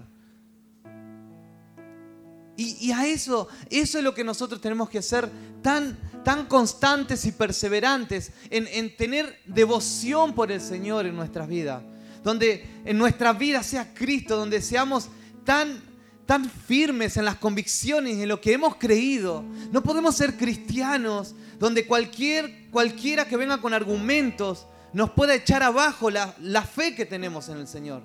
Y, 2.58 2.92
a 2.92 3.06
eso, 3.06 3.50
eso 3.70 3.98
es 3.98 4.04
lo 4.04 4.14
que 4.14 4.24
nosotros 4.24 4.62
tenemos 4.62 4.90
que 4.90 5.02
ser 5.02 5.30
tan, 5.62 5.98
tan 6.24 6.46
constantes 6.46 7.26
y 7.26 7.34
perseverantes 7.34 8.32
en, 8.50 8.68
en 8.68 8.96
tener 8.96 9.42
devoción 9.46 10.34
por 10.34 10.52
el 10.52 10.62
Señor 10.62 11.06
en 11.06 11.16
nuestras 11.18 11.50
vidas. 11.50 11.84
Donde 12.24 12.66
en 12.86 12.98
nuestra 12.98 13.34
vida 13.34 13.62
sea 13.62 13.94
Cristo, 13.94 14.38
donde 14.38 14.62
seamos 14.62 15.10
tan, 15.46 15.82
tan 16.26 16.50
firmes 16.50 17.16
en 17.18 17.26
las 17.26 17.36
convicciones, 17.36 18.18
en 18.18 18.28
lo 18.28 18.42
que 18.42 18.54
hemos 18.54 18.76
creído. 18.76 19.44
No 19.72 19.82
podemos 19.82 20.16
ser 20.16 20.36
cristianos 20.36 21.36
donde 21.60 21.88
cualquier, 21.88 22.70
cualquiera 22.72 23.26
que 23.26 23.38
venga 23.38 23.62
con 23.62 23.74
argumentos 23.74 24.68
nos 24.92 25.12
pueda 25.12 25.36
echar 25.36 25.62
abajo 25.62 26.10
la, 26.10 26.36
la 26.40 26.64
fe 26.64 26.96
que 26.96 27.06
tenemos 27.06 27.50
en 27.50 27.58
el 27.58 27.68
Señor. 27.68 28.02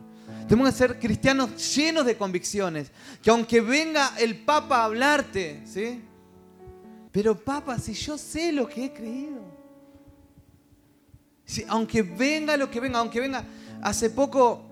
Tenemos 0.49 0.71
que 0.71 0.79
ser 0.79 0.99
cristianos 0.99 1.75
llenos 1.75 2.05
de 2.05 2.17
convicciones. 2.17 2.91
Que 3.23 3.31
aunque 3.31 3.61
venga 3.61 4.13
el 4.19 4.37
Papa 4.37 4.79
a 4.79 4.85
hablarte, 4.87 5.63
¿sí? 5.67 6.03
Pero 7.13 7.39
Papa, 7.39 7.79
si 7.79 7.95
yo 7.95 8.19
sé 8.19 8.53
lo 8.53 8.69
que 8.69 8.87
he 8.87 8.93
creído. 8.93 9.41
Si, 11.45 11.65
aunque 11.69 12.03
venga 12.03 12.57
lo 12.57 12.71
que 12.71 12.81
venga, 12.81 12.99
aunque 12.99 13.21
venga. 13.21 13.45
Hace 13.83 14.11
poco, 14.11 14.70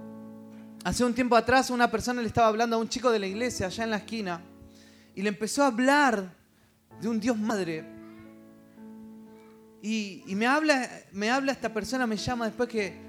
hace 0.88 1.04
un 1.04 1.14
tiempo 1.14 1.36
atrás, 1.36 1.70
una 1.70 1.90
persona 1.90 2.22
le 2.22 2.28
estaba 2.28 2.48
hablando 2.48 2.76
a 2.76 2.78
un 2.78 2.88
chico 2.88 3.10
de 3.10 3.18
la 3.18 3.26
iglesia 3.26 3.66
allá 3.66 3.84
en 3.84 3.90
la 3.90 3.96
esquina. 3.98 4.40
Y 5.14 5.22
le 5.22 5.28
empezó 5.28 5.62
a 5.62 5.66
hablar 5.66 6.34
de 7.00 7.08
un 7.08 7.20
Dios 7.20 7.36
Madre. 7.36 7.84
Y, 9.82 10.24
me, 10.34 10.46
habla, 10.46 10.88
esta 11.52 11.72
persona, 11.72 12.06
me 12.06 12.16
llama 12.16 12.46
después 12.46 12.68
que 12.68 13.08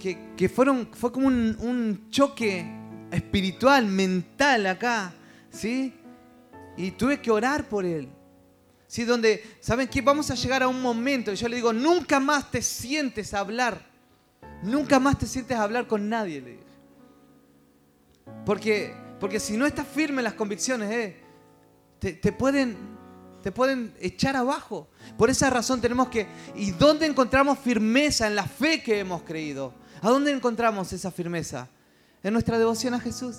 que, 0.00 0.48
fueron, 0.48 0.88
fue 0.92 1.12
como 1.12 1.26
un, 1.26 2.06
choque 2.10 2.64
espiritual, 3.10 3.86
mental 3.86 4.66
acá, 4.66 5.12
¿sí? 5.50 5.92
Y 6.76 6.92
tuve 6.92 7.20
que 7.20 7.30
orar 7.30 7.68
por 7.68 7.84
él. 7.84 8.08
¿Sí? 8.86 9.04
Donde, 9.04 9.44
¿saben 9.60 9.86
qué? 9.88 10.00
Vamos 10.00 10.30
a 10.30 10.34
llegar 10.34 10.62
a 10.62 10.68
un 10.68 10.80
momento, 10.80 11.30
y 11.32 11.36
yo 11.36 11.48
le 11.48 11.56
digo, 11.56 11.72
nunca 11.72 12.18
más 12.18 12.50
te 12.50 12.62
sientes 12.62 13.34
a 13.34 13.40
hablar. 13.40 13.90
Nunca 14.62 14.98
más 14.98 15.18
te 15.18 15.26
sientes 15.26 15.56
a 15.56 15.62
hablar 15.62 15.86
con 15.86 16.08
nadie, 16.08 16.40
le 16.40 16.50
dije. 16.52 16.69
Porque, 18.44 18.94
porque 19.18 19.40
si 19.40 19.56
no 19.56 19.66
estás 19.66 19.86
firme 19.86 20.18
en 20.18 20.24
las 20.24 20.34
convicciones, 20.34 20.90
eh, 20.90 21.20
te, 21.98 22.12
te, 22.14 22.32
pueden, 22.32 22.76
te 23.42 23.52
pueden 23.52 23.94
echar 24.00 24.36
abajo. 24.36 24.88
Por 25.16 25.30
esa 25.30 25.50
razón 25.50 25.80
tenemos 25.80 26.08
que... 26.08 26.26
¿Y 26.54 26.72
dónde 26.72 27.06
encontramos 27.06 27.58
firmeza 27.58 28.26
en 28.26 28.34
la 28.34 28.44
fe 28.44 28.82
que 28.82 28.98
hemos 28.98 29.22
creído? 29.22 29.74
¿A 30.02 30.08
dónde 30.08 30.32
encontramos 30.32 30.92
esa 30.92 31.10
firmeza? 31.10 31.68
En 32.22 32.32
nuestra 32.32 32.58
devoción 32.58 32.94
a 32.94 33.00
Jesús. 33.00 33.36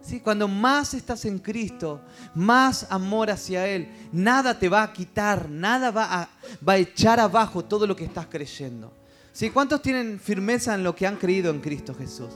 ¿Sí? 0.00 0.20
Cuando 0.20 0.48
más 0.48 0.94
estás 0.94 1.26
en 1.26 1.38
Cristo, 1.38 2.00
más 2.34 2.86
amor 2.90 3.30
hacia 3.30 3.66
Él, 3.66 3.88
nada 4.12 4.58
te 4.58 4.68
va 4.68 4.82
a 4.82 4.92
quitar, 4.92 5.50
nada 5.50 5.90
va 5.90 6.22
a, 6.22 6.28
va 6.66 6.72
a 6.74 6.78
echar 6.78 7.20
abajo 7.20 7.64
todo 7.64 7.86
lo 7.86 7.94
que 7.94 8.04
estás 8.04 8.26
creyendo. 8.26 8.92
¿Sí? 9.32 9.50
¿Cuántos 9.50 9.82
tienen 9.82 10.18
firmeza 10.18 10.74
en 10.74 10.84
lo 10.84 10.96
que 10.96 11.06
han 11.06 11.16
creído 11.16 11.50
en 11.50 11.60
Cristo 11.60 11.94
Jesús? 11.94 12.30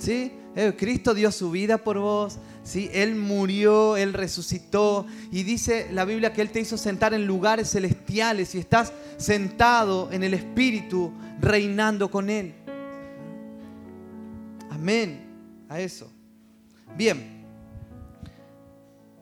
¿Sí? 0.00 0.32
Eh, 0.56 0.74
Cristo 0.76 1.14
dio 1.14 1.30
su 1.30 1.50
vida 1.50 1.78
por 1.78 1.98
vos, 1.98 2.38
¿sí? 2.64 2.90
Él 2.92 3.14
murió, 3.14 3.96
Él 3.96 4.14
resucitó 4.14 5.06
y 5.30 5.42
dice 5.42 5.88
la 5.92 6.04
Biblia 6.04 6.32
que 6.32 6.40
Él 6.40 6.50
te 6.50 6.58
hizo 6.58 6.76
sentar 6.76 7.14
en 7.14 7.26
lugares 7.26 7.70
celestiales 7.70 8.54
y 8.54 8.58
estás 8.58 8.92
sentado 9.18 10.10
en 10.10 10.24
el 10.24 10.34
Espíritu 10.34 11.12
reinando 11.40 12.10
con 12.10 12.30
Él. 12.30 12.54
Amén 14.70 15.20
a 15.68 15.78
eso. 15.78 16.10
Bien, 16.96 17.44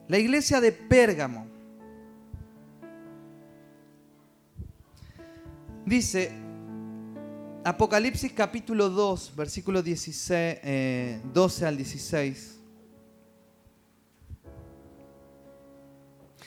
la 0.07 0.19
iglesia 0.19 0.61
de 0.61 0.73
Pérgamo 0.73 1.47
dice, 5.85 6.33
Apocalipsis 7.65 8.33
capítulo 8.33 8.89
2, 8.89 9.33
versículo 9.37 9.83
16, 9.83 11.21
12 11.33 11.67
al 11.67 11.77
16. 11.77 12.61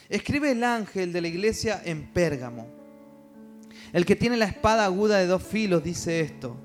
Escribe 0.08 0.52
el 0.52 0.64
ángel 0.64 1.12
de 1.12 1.20
la 1.20 1.28
iglesia 1.28 1.80
en 1.84 2.12
Pérgamo. 2.12 2.66
El 3.92 4.04
que 4.04 4.16
tiene 4.16 4.36
la 4.36 4.46
espada 4.46 4.84
aguda 4.84 5.18
de 5.18 5.26
dos 5.26 5.42
filos 5.42 5.84
dice 5.84 6.20
esto. 6.20 6.56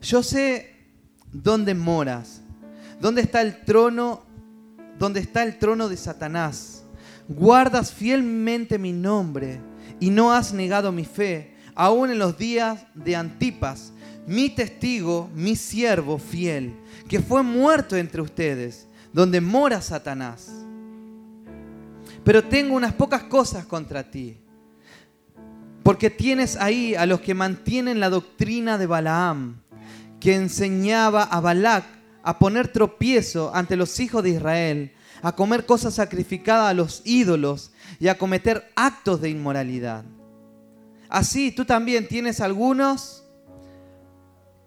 Yo 0.00 0.22
sé 0.22 0.72
¿Dónde 1.32 1.74
moras? 1.74 2.42
¿Dónde 3.00 3.22
está 3.22 3.40
el 3.40 3.64
trono? 3.64 4.22
¿Dónde 4.98 5.20
está 5.20 5.42
el 5.42 5.58
trono 5.58 5.88
de 5.88 5.96
Satanás? 5.96 6.84
Guardas 7.26 7.92
fielmente 7.92 8.78
mi 8.78 8.92
nombre 8.92 9.60
y 9.98 10.10
no 10.10 10.32
has 10.32 10.52
negado 10.52 10.92
mi 10.92 11.06
fe, 11.06 11.51
aún 11.74 12.10
en 12.10 12.18
los 12.18 12.36
días 12.38 12.86
de 12.94 13.16
Antipas, 13.16 13.92
mi 14.26 14.50
testigo, 14.50 15.30
mi 15.34 15.56
siervo 15.56 16.18
fiel, 16.18 16.74
que 17.08 17.20
fue 17.20 17.42
muerto 17.42 17.96
entre 17.96 18.22
ustedes, 18.22 18.86
donde 19.12 19.40
mora 19.40 19.80
Satanás. 19.80 20.50
Pero 22.24 22.44
tengo 22.44 22.74
unas 22.76 22.92
pocas 22.92 23.24
cosas 23.24 23.66
contra 23.66 24.10
ti, 24.10 24.36
porque 25.82 26.10
tienes 26.10 26.56
ahí 26.56 26.94
a 26.94 27.06
los 27.06 27.20
que 27.20 27.34
mantienen 27.34 27.98
la 27.98 28.10
doctrina 28.10 28.78
de 28.78 28.86
Balaam 28.86 29.62
que 30.22 30.36
enseñaba 30.36 31.24
a 31.24 31.40
Balac 31.40 31.84
a 32.22 32.38
poner 32.38 32.68
tropiezo 32.68 33.52
ante 33.52 33.74
los 33.74 33.98
hijos 33.98 34.22
de 34.22 34.30
Israel, 34.30 34.92
a 35.20 35.34
comer 35.34 35.66
cosas 35.66 35.94
sacrificadas 35.94 36.70
a 36.70 36.74
los 36.74 37.02
ídolos 37.04 37.72
y 37.98 38.06
a 38.06 38.16
cometer 38.16 38.70
actos 38.76 39.20
de 39.20 39.30
inmoralidad. 39.30 40.04
Así 41.12 41.52
tú 41.52 41.66
también 41.66 42.08
tienes 42.08 42.40
algunos 42.40 43.22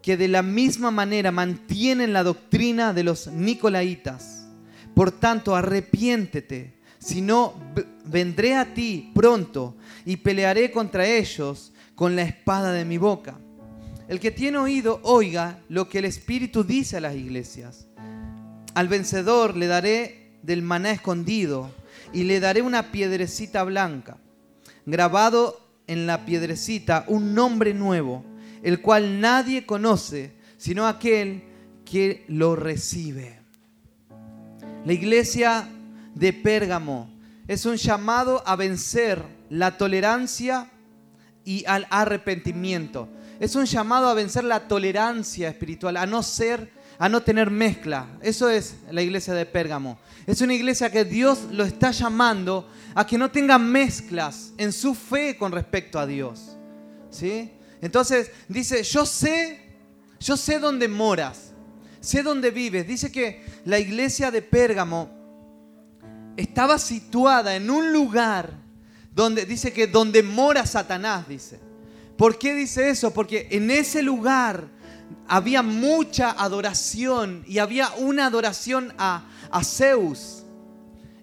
que 0.03 0.15
de 0.15 0.27
la 0.27 0.43
misma 0.43 0.91
manera 0.91 1.31
mantienen 1.31 2.13
la 2.13 2.21
doctrina 2.21 2.93
de 2.93 3.03
los 3.03 3.25
nicolaitas. 3.25 4.45
Por 4.93 5.11
tanto, 5.11 5.55
arrepiéntete, 5.55 6.77
si 6.99 7.23
no 7.23 7.55
vendré 8.05 8.53
a 8.57 8.75
ti 8.75 9.11
pronto 9.15 9.75
y 10.05 10.17
pelearé 10.17 10.69
contra 10.69 11.07
ellos 11.07 11.73
con 11.95 12.15
la 12.15 12.21
espada 12.21 12.71
de 12.73 12.85
mi 12.85 12.99
boca. 12.99 13.39
El 14.07 14.19
que 14.19 14.29
tiene 14.29 14.59
oído, 14.59 14.99
oiga 15.01 15.57
lo 15.67 15.89
que 15.89 15.97
el 15.97 16.05
Espíritu 16.05 16.63
dice 16.63 16.97
a 16.97 17.01
las 17.01 17.15
iglesias. 17.15 17.87
Al 18.75 18.87
vencedor 18.87 19.57
le 19.57 19.65
daré 19.65 20.37
del 20.43 20.61
maná 20.61 20.91
escondido 20.91 21.71
y 22.13 22.25
le 22.25 22.39
daré 22.39 22.61
una 22.61 22.91
piedrecita 22.91 23.63
blanca, 23.63 24.19
grabado 24.85 25.64
en 25.87 26.07
la 26.07 26.25
piedrecita 26.25 27.05
un 27.07 27.33
nombre 27.33 27.73
nuevo, 27.73 28.23
el 28.63 28.81
cual 28.81 29.19
nadie 29.19 29.65
conoce, 29.65 30.33
sino 30.57 30.87
aquel 30.87 31.43
que 31.83 32.25
lo 32.27 32.55
recibe. 32.55 33.39
La 34.85 34.93
iglesia 34.93 35.67
de 36.13 36.33
Pérgamo 36.33 37.09
es 37.47 37.65
un 37.65 37.75
llamado 37.75 38.43
a 38.45 38.55
vencer 38.55 39.21
la 39.49 39.77
tolerancia 39.77 40.69
y 41.43 41.63
al 41.65 41.87
arrepentimiento. 41.89 43.07
Es 43.39 43.55
un 43.55 43.65
llamado 43.65 44.07
a 44.07 44.13
vencer 44.13 44.43
la 44.43 44.67
tolerancia 44.67 45.49
espiritual, 45.49 45.97
a 45.97 46.05
no 46.05 46.23
ser, 46.23 46.71
a 46.97 47.09
no 47.09 47.21
tener 47.21 47.51
mezcla. 47.51 48.07
Eso 48.21 48.49
es 48.49 48.75
la 48.91 49.01
iglesia 49.01 49.33
de 49.33 49.45
Pérgamo. 49.45 49.99
Es 50.25 50.41
una 50.41 50.53
iglesia 50.53 50.91
que 50.91 51.05
Dios 51.05 51.47
lo 51.51 51.63
está 51.63 51.91
llamando 51.91 52.69
a 52.93 53.05
que 53.05 53.17
no 53.17 53.31
tenga 53.31 53.57
mezclas 53.57 54.53
en 54.57 54.71
su 54.71 54.95
fe 54.95 55.37
con 55.37 55.51
respecto 55.51 55.99
a 55.99 56.05
Dios. 56.05 56.57
¿Sí? 57.09 57.51
Entonces 57.81 58.31
dice, 58.47 58.83
yo 58.83 59.05
sé 59.05 59.65
yo 60.19 60.37
sé 60.37 60.59
dónde 60.59 60.87
moras, 60.87 61.51
sé 61.99 62.23
dónde 62.23 62.51
vives. 62.51 62.87
Dice 62.87 63.11
que 63.11 63.43
la 63.65 63.79
iglesia 63.79 64.31
de 64.31 64.41
Pérgamo 64.41 65.09
estaba 66.37 66.79
situada 66.79 67.55
en 67.55 67.69
un 67.69 67.93
lugar 67.93 68.51
donde 69.13 69.45
dice 69.45 69.71
que 69.71 69.87
donde 69.87 70.23
mora 70.23 70.65
Satanás, 70.65 71.27
dice. 71.27 71.59
¿Por 72.17 72.39
qué 72.39 72.55
dice 72.55 72.89
eso? 72.89 73.13
Porque 73.13 73.47
en 73.51 73.69
ese 73.69 74.01
lugar 74.01 74.67
había 75.27 75.63
mucha 75.63 76.31
adoración 76.31 77.43
y 77.47 77.59
había 77.59 77.89
una 77.97 78.27
adoración 78.27 78.93
a, 78.97 79.25
a 79.51 79.63
Zeus. 79.63 80.43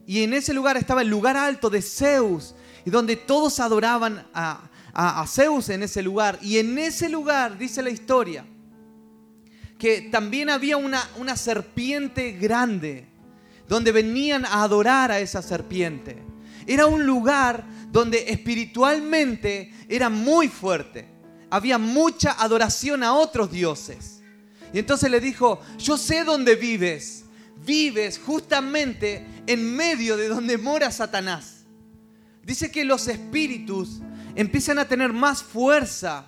Y 0.07 0.23
en 0.23 0.35
ese 0.35 0.53
lugar 0.53 0.77
estaba 0.77 1.03
el 1.03 1.09
lugar 1.09 1.37
alto 1.37 1.71
de 1.71 1.81
Zeus, 1.81 2.55
y 2.85 2.91
donde 2.91 3.17
todos 3.17 3.61
adoraban 3.61 4.27
a, 4.35 4.69
a, 4.93 5.27
Zeus 5.27 5.69
en 5.69 5.83
ese 5.83 6.03
lugar. 6.03 6.39
Y 6.43 6.59
en 6.59 6.79
ese 6.79 7.09
lugar, 7.09 7.57
dice 7.59 7.83
la 7.83 7.91
historia, 7.91 8.45
que 9.79 10.03
también 10.03 10.51
había 10.51 10.77
una, 10.77 11.09
una 11.17 11.37
serpiente 11.37 12.33
grande, 12.33 13.07
donde 13.69 13.93
venían 13.93 14.45
a 14.45 14.63
adorar 14.63 15.11
a 15.11 15.21
esa 15.21 15.43
serpiente. 15.43 16.23
Era 16.67 16.87
un 16.87 17.07
lugar 17.07 17.65
donde 17.91 18.31
espiritualmente 18.31 19.73
era 19.89 20.09
muy 20.09 20.49
fuerte. 20.49 21.12
Había 21.53 21.77
mucha 21.77 22.33
adoración 22.33 23.03
a 23.03 23.13
otros 23.13 23.53
dioses. 23.53 24.23
Y 24.73 24.79
entonces 24.79 25.11
le 25.11 25.21
dijo, 25.21 25.61
yo 25.77 25.99
sé 25.99 26.25
dónde 26.25 26.57
vives. 26.57 27.25
Vives 27.67 28.19
justamente 28.25 29.27
en 29.47 29.77
medio 29.77 30.17
de 30.17 30.29
donde 30.29 30.57
mora 30.57 30.91
Satanás. 30.91 31.65
Dice 32.43 32.71
que 32.71 32.87
los 32.87 33.07
espíritus 33.07 34.01
empiezan 34.35 34.79
a 34.79 34.89
tener 34.89 35.13
más 35.13 35.43
fuerza 35.43 36.25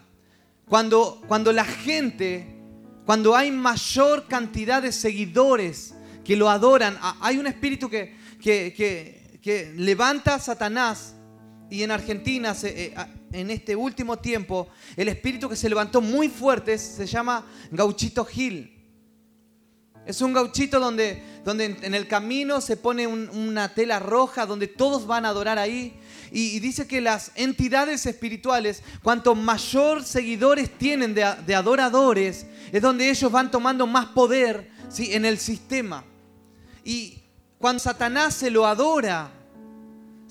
cuando, 0.69 1.23
cuando 1.27 1.55
la 1.55 1.65
gente, 1.65 2.61
cuando 3.07 3.35
hay 3.35 3.51
mayor 3.51 4.27
cantidad 4.29 4.83
de 4.83 4.93
seguidores 4.93 5.95
que 6.23 6.37
lo 6.37 6.51
adoran. 6.51 6.99
Hay 7.23 7.39
un 7.39 7.47
espíritu 7.47 7.89
que, 7.89 8.15
que, 8.43 9.73
levanta 9.75 10.35
a 10.35 10.39
Satanás 10.39 11.14
y 11.75 11.83
en 11.83 11.91
Argentina, 11.91 12.55
eh, 12.63 12.95
en 13.33 13.51
este 13.51 13.75
último 13.75 14.17
tiempo, 14.17 14.69
el 14.97 15.09
espíritu 15.09 15.49
que 15.49 15.57
se 15.57 15.69
levantó 15.69 16.01
muy 16.01 16.29
fuerte 16.29 16.79
se 16.79 17.05
llama 17.05 17.45
Gauchito 17.73 18.25
Gil. 18.25 18.71
Es 20.07 20.21
un 20.21 20.33
gauchito 20.33 20.79
donde, 20.79 21.21
donde 21.45 21.77
en 21.83 21.95
el 21.95 22.07
camino 22.07 22.61
se 22.61 22.77
pone 22.77 23.09
una 23.09 23.75
tela 23.75 23.99
roja, 23.99 24.47
donde 24.47 24.69
todos 24.69 25.05
van 25.05 25.25
a 25.25 25.31
adorar 25.31 25.59
ahí. 25.59 25.95
Y, 26.31 26.61
dice 26.61 26.87
que 26.87 27.01
las 27.01 27.33
entidades 27.35 28.07
espirituales, 28.07 28.83
cuanto 29.03 29.35
mayor 29.35 30.05
seguidores 30.05 30.79
tienen 30.79 31.13
de, 31.13 31.55
adoradores, 31.55 32.47
es 32.71 32.83
donde 32.83 33.11
ellos 33.11 33.33
van 33.33 33.51
tomando 33.51 33.87
más 33.89 34.07
poder 34.07 34.71
¿sí? 34.91 35.13
en 35.13 35.25
el 35.25 35.39
sistema. 35.39 36.05
Y 36.85 37.23
cuando 37.59 37.81
Satanás 37.81 38.35
se 38.35 38.51
lo 38.51 38.65
adora, 38.65 39.33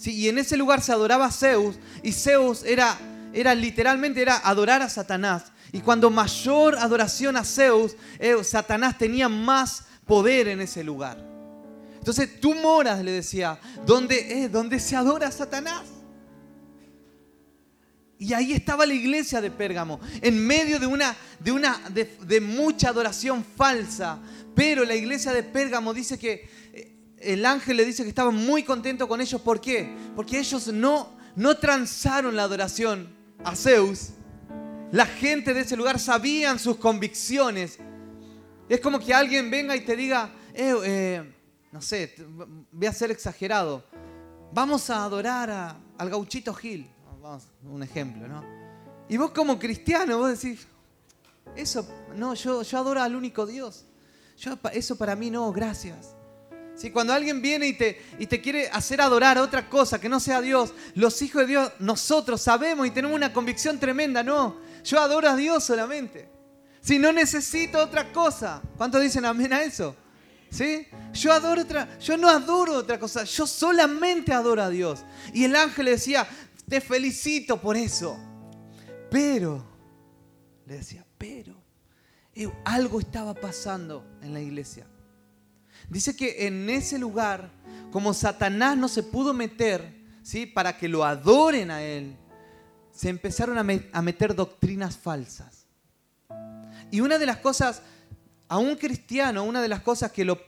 ¿sí? 0.04 0.12
y 0.16 0.30
en 0.30 0.38
ese 0.38 0.58
lugar 0.58 0.82
se 0.82 0.92
adoraba 0.92 1.26
a 1.26 1.32
Zeus, 1.32 1.78
y 2.02 2.12
Zeus 2.12 2.64
era, 2.64 2.98
era 3.34 3.56
literalmente 3.56 4.22
era 4.22 4.38
adorar 4.38 4.82
a 4.82 4.90
Satanás. 4.90 5.46
Y 5.72 5.80
cuando 5.82 6.12
mayor 6.12 6.78
adoración 6.78 7.36
a 7.36 7.44
Zeus, 7.44 7.96
eh, 8.20 8.36
Satanás 8.44 8.98
tenía 8.98 9.28
más 9.28 9.86
poder 10.06 10.48
en 10.50 10.62
ese 10.62 10.84
lugar. 10.84 11.18
Entonces 11.98 12.40
tú 12.40 12.54
moras, 12.54 13.04
le 13.04 13.12
decía, 13.12 13.58
donde, 13.86 14.50
donde 14.50 14.80
se 14.80 14.96
adora 14.96 15.30
a 15.30 15.32
Satanás. 15.32 15.84
Y 18.20 18.34
ahí 18.34 18.54
estaba 18.54 18.86
la 18.86 18.94
iglesia 18.94 19.42
de 19.42 19.52
Pérgamo, 19.52 20.00
en 20.22 20.46
medio 20.46 20.80
de 20.80 20.86
una, 20.86 21.16
de 21.40 21.52
una, 21.52 21.82
de, 21.90 22.40
mucha 22.42 22.90
adoración 22.90 23.44
falsa. 23.44 24.20
Pero 24.56 24.86
la 24.86 24.96
iglesia 24.96 25.34
de 25.34 25.44
Pérgamo 25.44 25.94
dice 25.94 26.20
que 26.20 26.32
eh, 26.34 26.50
el 27.24 27.46
ángel 27.46 27.78
le 27.78 27.86
dice 27.86 28.04
que 28.04 28.10
estaba 28.10 28.32
muy 28.32 28.64
contento 28.64 29.08
con 29.08 29.22
ellos. 29.22 29.42
¿Por 29.42 29.62
qué? 29.62 29.96
Porque 30.16 30.40
ellos 30.40 30.68
no, 30.68 31.18
no 31.36 31.58
transaron 31.58 32.36
la 32.36 32.44
adoración 32.44 33.10
a 33.44 33.56
Zeus. 33.56 34.10
La 34.92 35.06
gente 35.06 35.54
de 35.54 35.62
ese 35.62 35.76
lugar 35.76 36.00
sabían 36.00 36.60
sus 36.60 36.78
convicciones. 36.78 37.80
Es 38.70 38.80
como 38.80 39.00
que 39.00 39.14
alguien 39.14 39.50
venga 39.50 39.76
y 39.76 39.82
te 39.82 39.96
diga, 39.96 40.32
eh, 40.54 40.74
eh, 40.84 41.34
no 41.72 41.82
sé, 41.82 42.16
voy 42.72 42.88
a 42.88 42.94
ser 42.94 43.12
exagerado. 43.12 43.84
Vamos 44.52 44.90
a 44.90 45.04
adorar 45.04 45.80
al 45.98 46.10
gauchito 46.10 46.54
Gil 46.54 46.88
vamos, 47.24 47.48
un 47.64 47.82
ejemplo, 47.82 48.28
¿no? 48.28 48.44
Y 49.08 49.18
vos 49.18 49.32
como 49.32 49.58
cristiano, 49.58 50.18
vos 50.18 50.40
decís, 50.40 50.68
eso, 51.56 51.88
no, 52.16 52.34
yo, 52.34 52.62
yo 52.62 52.78
adoro 52.78 53.02
al 53.02 53.16
único 53.16 53.46
Dios. 53.46 53.86
Eso 54.74 54.98
para 54.98 55.16
mí 55.16 55.32
no, 55.32 55.52
gracias. 55.52 56.16
Si 56.76 56.90
cuando 56.90 57.14
alguien 57.14 57.42
viene 57.42 57.68
y 57.68 57.74
te, 57.74 58.02
y 58.18 58.26
te 58.26 58.42
quiere 58.42 58.68
hacer 58.70 59.00
adorar 59.00 59.38
otra 59.38 59.70
cosa 59.70 60.02
que 60.02 60.10
no 60.10 60.20
sea 60.20 60.42
Dios, 60.42 60.74
los 60.96 61.22
hijos 61.22 61.42
de 61.44 61.48
Dios, 61.48 61.72
nosotros 61.80 62.42
sabemos 62.42 62.88
y 62.88 62.92
tenemos 62.92 63.16
una 63.16 63.32
convicción 63.32 63.80
tremenda, 63.80 64.24
no, 64.24 64.58
yo 64.84 65.00
adoro 65.00 65.30
a 65.30 65.36
Dios 65.36 65.64
solamente. 65.64 66.30
Si 66.82 67.00
no 67.00 67.14
necesito 67.14 67.80
otra 67.80 68.12
cosa, 68.12 68.62
¿cuántos 68.76 69.02
dicen 69.02 69.24
amén 69.24 69.54
a 69.54 69.64
eso? 69.64 69.96
¿Sí? 70.50 70.88
Yo 71.14 71.32
adoro 71.32 71.62
otra, 71.62 71.98
yo 72.00 72.18
no 72.18 72.30
adoro 72.30 72.74
otra 72.74 73.00
cosa, 73.00 73.24
yo 73.24 73.48
solamente 73.48 74.34
adoro 74.34 74.62
a 74.62 74.70
Dios. 74.70 75.04
Y 75.34 75.46
el 75.46 75.56
ángel 75.56 75.86
le 75.86 75.92
decía, 75.92 76.28
te 76.68 76.82
felicito 76.82 77.62
por 77.62 77.78
eso. 77.78 78.18
Pero, 79.10 79.66
le 80.66 80.78
decía, 80.78 81.06
pero, 81.18 81.56
eh, 82.36 82.52
algo 82.66 83.00
estaba 83.00 83.34
pasando 83.34 84.06
en 84.22 84.34
la 84.34 84.42
iglesia. 84.42 84.86
Dice 85.94 86.16
que 86.16 86.48
en 86.48 86.68
ese 86.72 86.98
lugar, 86.98 87.52
como 87.92 88.16
Satanás 88.16 88.76
no 88.76 88.88
se 88.88 89.04
pudo 89.04 89.32
meter, 89.32 89.94
¿sí? 90.24 90.48
Para 90.48 90.76
que 90.76 90.90
lo 90.90 91.06
adoren 91.06 91.70
a 91.70 91.84
él, 91.84 92.18
se 92.92 93.10
empezaron 93.10 93.60
a, 93.60 94.02
meter 94.02 94.34
doctrinas 94.34 94.98
falsas. 94.98 95.68
Y 96.90 97.00
una 97.02 97.20
de 97.20 97.28
las 97.28 97.38
cosas, 97.38 97.84
a 98.48 98.58
un 98.58 98.76
cristiano, 98.76 99.44
una 99.44 99.62
de 99.62 99.68
las 99.68 99.82
cosas 99.82 100.12
que 100.12 100.26
lo... 100.26 100.42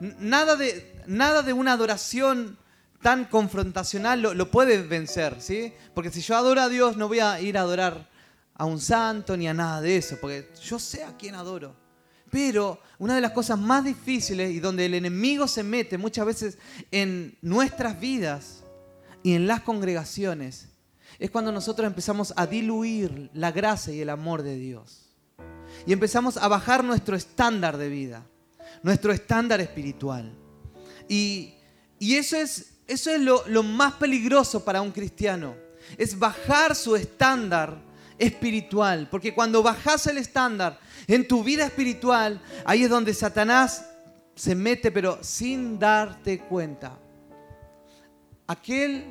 Nada 0.00 0.54
de, 0.54 1.02
nada 1.06 1.42
de 1.42 1.52
una 1.52 1.72
adoración 1.72 2.56
tan 3.02 3.24
confrontacional 3.24 4.22
lo, 4.22 4.50
puede 4.52 4.80
vencer, 4.82 5.40
¿sí? 5.40 5.72
Porque 5.92 6.10
si 6.10 6.20
yo 6.20 6.36
adoro 6.36 6.60
a 6.60 6.68
Dios, 6.68 6.96
no 6.96 7.08
voy 7.08 7.18
a 7.18 7.40
ir 7.40 7.58
a 7.58 7.62
adorar 7.62 8.08
a 8.54 8.64
un 8.64 8.80
santo 8.80 9.36
ni 9.36 9.48
a 9.48 9.54
nada 9.54 9.80
de 9.80 9.96
eso, 9.96 10.18
porque 10.20 10.52
yo 10.62 10.78
sé 10.78 11.02
a 11.02 11.16
quién 11.16 11.34
adoro. 11.34 11.83
Pero 12.34 12.80
una 12.98 13.14
de 13.14 13.20
las 13.20 13.30
cosas 13.30 13.60
más 13.60 13.84
difíciles 13.84 14.50
y 14.50 14.58
donde 14.58 14.86
el 14.86 14.94
enemigo 14.94 15.46
se 15.46 15.62
mete 15.62 15.98
muchas 15.98 16.26
veces 16.26 16.58
en 16.90 17.38
nuestras 17.42 18.00
vidas 18.00 18.64
y 19.22 19.34
en 19.34 19.46
las 19.46 19.60
congregaciones 19.60 20.66
es 21.20 21.30
cuando 21.30 21.52
nosotros 21.52 21.86
empezamos 21.86 22.34
a 22.36 22.48
diluir 22.48 23.30
la 23.34 23.52
gracia 23.52 23.94
y 23.94 24.00
el 24.00 24.10
amor 24.10 24.42
de 24.42 24.56
Dios. 24.56 25.14
Y 25.86 25.92
empezamos 25.92 26.36
a 26.36 26.48
bajar 26.48 26.82
nuestro 26.82 27.14
estándar 27.14 27.76
de 27.76 27.88
vida, 27.88 28.26
nuestro 28.82 29.12
estándar 29.12 29.60
espiritual. 29.60 30.36
Y, 31.08 31.54
y 32.00 32.16
eso 32.16 32.36
es 32.36 32.74
eso 32.88 33.12
es 33.12 33.20
lo, 33.20 33.62
más 33.62 33.94
peligroso 33.94 34.64
para 34.64 34.82
un 34.82 34.90
cristiano. 34.90 35.54
Es 35.96 36.18
bajar 36.18 36.74
su 36.74 36.96
estándar 36.96 37.78
espiritual. 38.18 39.08
Porque 39.10 39.34
cuando 39.34 39.62
bajas 39.62 40.06
el 40.06 40.18
estándar 40.18 40.78
en 41.06 41.26
tu 41.26 41.42
vida 41.42 41.64
espiritual, 41.66 42.40
ahí 42.64 42.84
es 42.84 42.90
donde 42.90 43.14
Satanás 43.14 43.86
se 44.34 44.54
mete, 44.54 44.90
pero 44.90 45.18
sin 45.22 45.78
darte 45.78 46.40
cuenta. 46.40 46.98
Aquel 48.46 49.04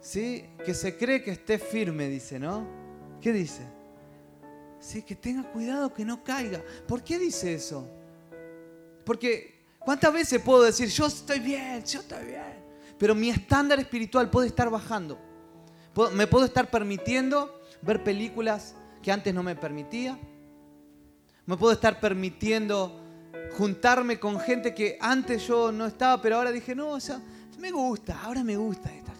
¿sí? 0.00 0.44
que 0.64 0.74
se 0.74 0.96
cree 0.96 1.22
que 1.22 1.32
esté 1.32 1.58
firme, 1.58 2.08
dice, 2.08 2.38
¿no? 2.38 2.66
¿Qué 3.20 3.32
dice? 3.32 3.62
Sí, 4.80 5.02
que 5.02 5.16
tenga 5.16 5.42
cuidado 5.50 5.92
que 5.92 6.04
no 6.04 6.22
caiga. 6.22 6.62
¿Por 6.86 7.02
qué 7.02 7.18
dice 7.18 7.54
eso? 7.54 7.88
Porque 9.04 9.56
¿Cuántas 9.86 10.12
veces 10.12 10.42
puedo 10.42 10.64
decir, 10.64 10.88
yo 10.88 11.06
estoy 11.06 11.38
bien, 11.38 11.84
yo 11.84 12.00
estoy 12.00 12.24
bien? 12.24 12.56
Pero 12.98 13.14
mi 13.14 13.30
estándar 13.30 13.78
espiritual 13.78 14.28
puede 14.28 14.48
estar 14.48 14.68
bajando. 14.68 15.16
Me 16.12 16.26
puedo 16.26 16.44
estar 16.44 16.68
permitiendo 16.68 17.60
ver 17.82 18.02
películas 18.02 18.74
que 19.02 19.12
antes 19.12 19.32
no 19.34 19.42
me 19.42 19.56
permitía. 19.56 20.18
Me 21.46 21.56
puedo 21.56 21.72
estar 21.72 22.00
permitiendo 22.00 23.02
juntarme 23.56 24.18
con 24.18 24.40
gente 24.40 24.74
que 24.74 24.98
antes 25.00 25.46
yo 25.46 25.70
no 25.70 25.86
estaba, 25.86 26.20
pero 26.20 26.36
ahora 26.36 26.52
dije, 26.52 26.74
no, 26.74 26.90
o 26.90 27.00
sea, 27.00 27.20
me 27.58 27.70
gusta, 27.70 28.20
ahora 28.22 28.42
me 28.42 28.56
gusta 28.56 28.92
estar. 28.92 29.16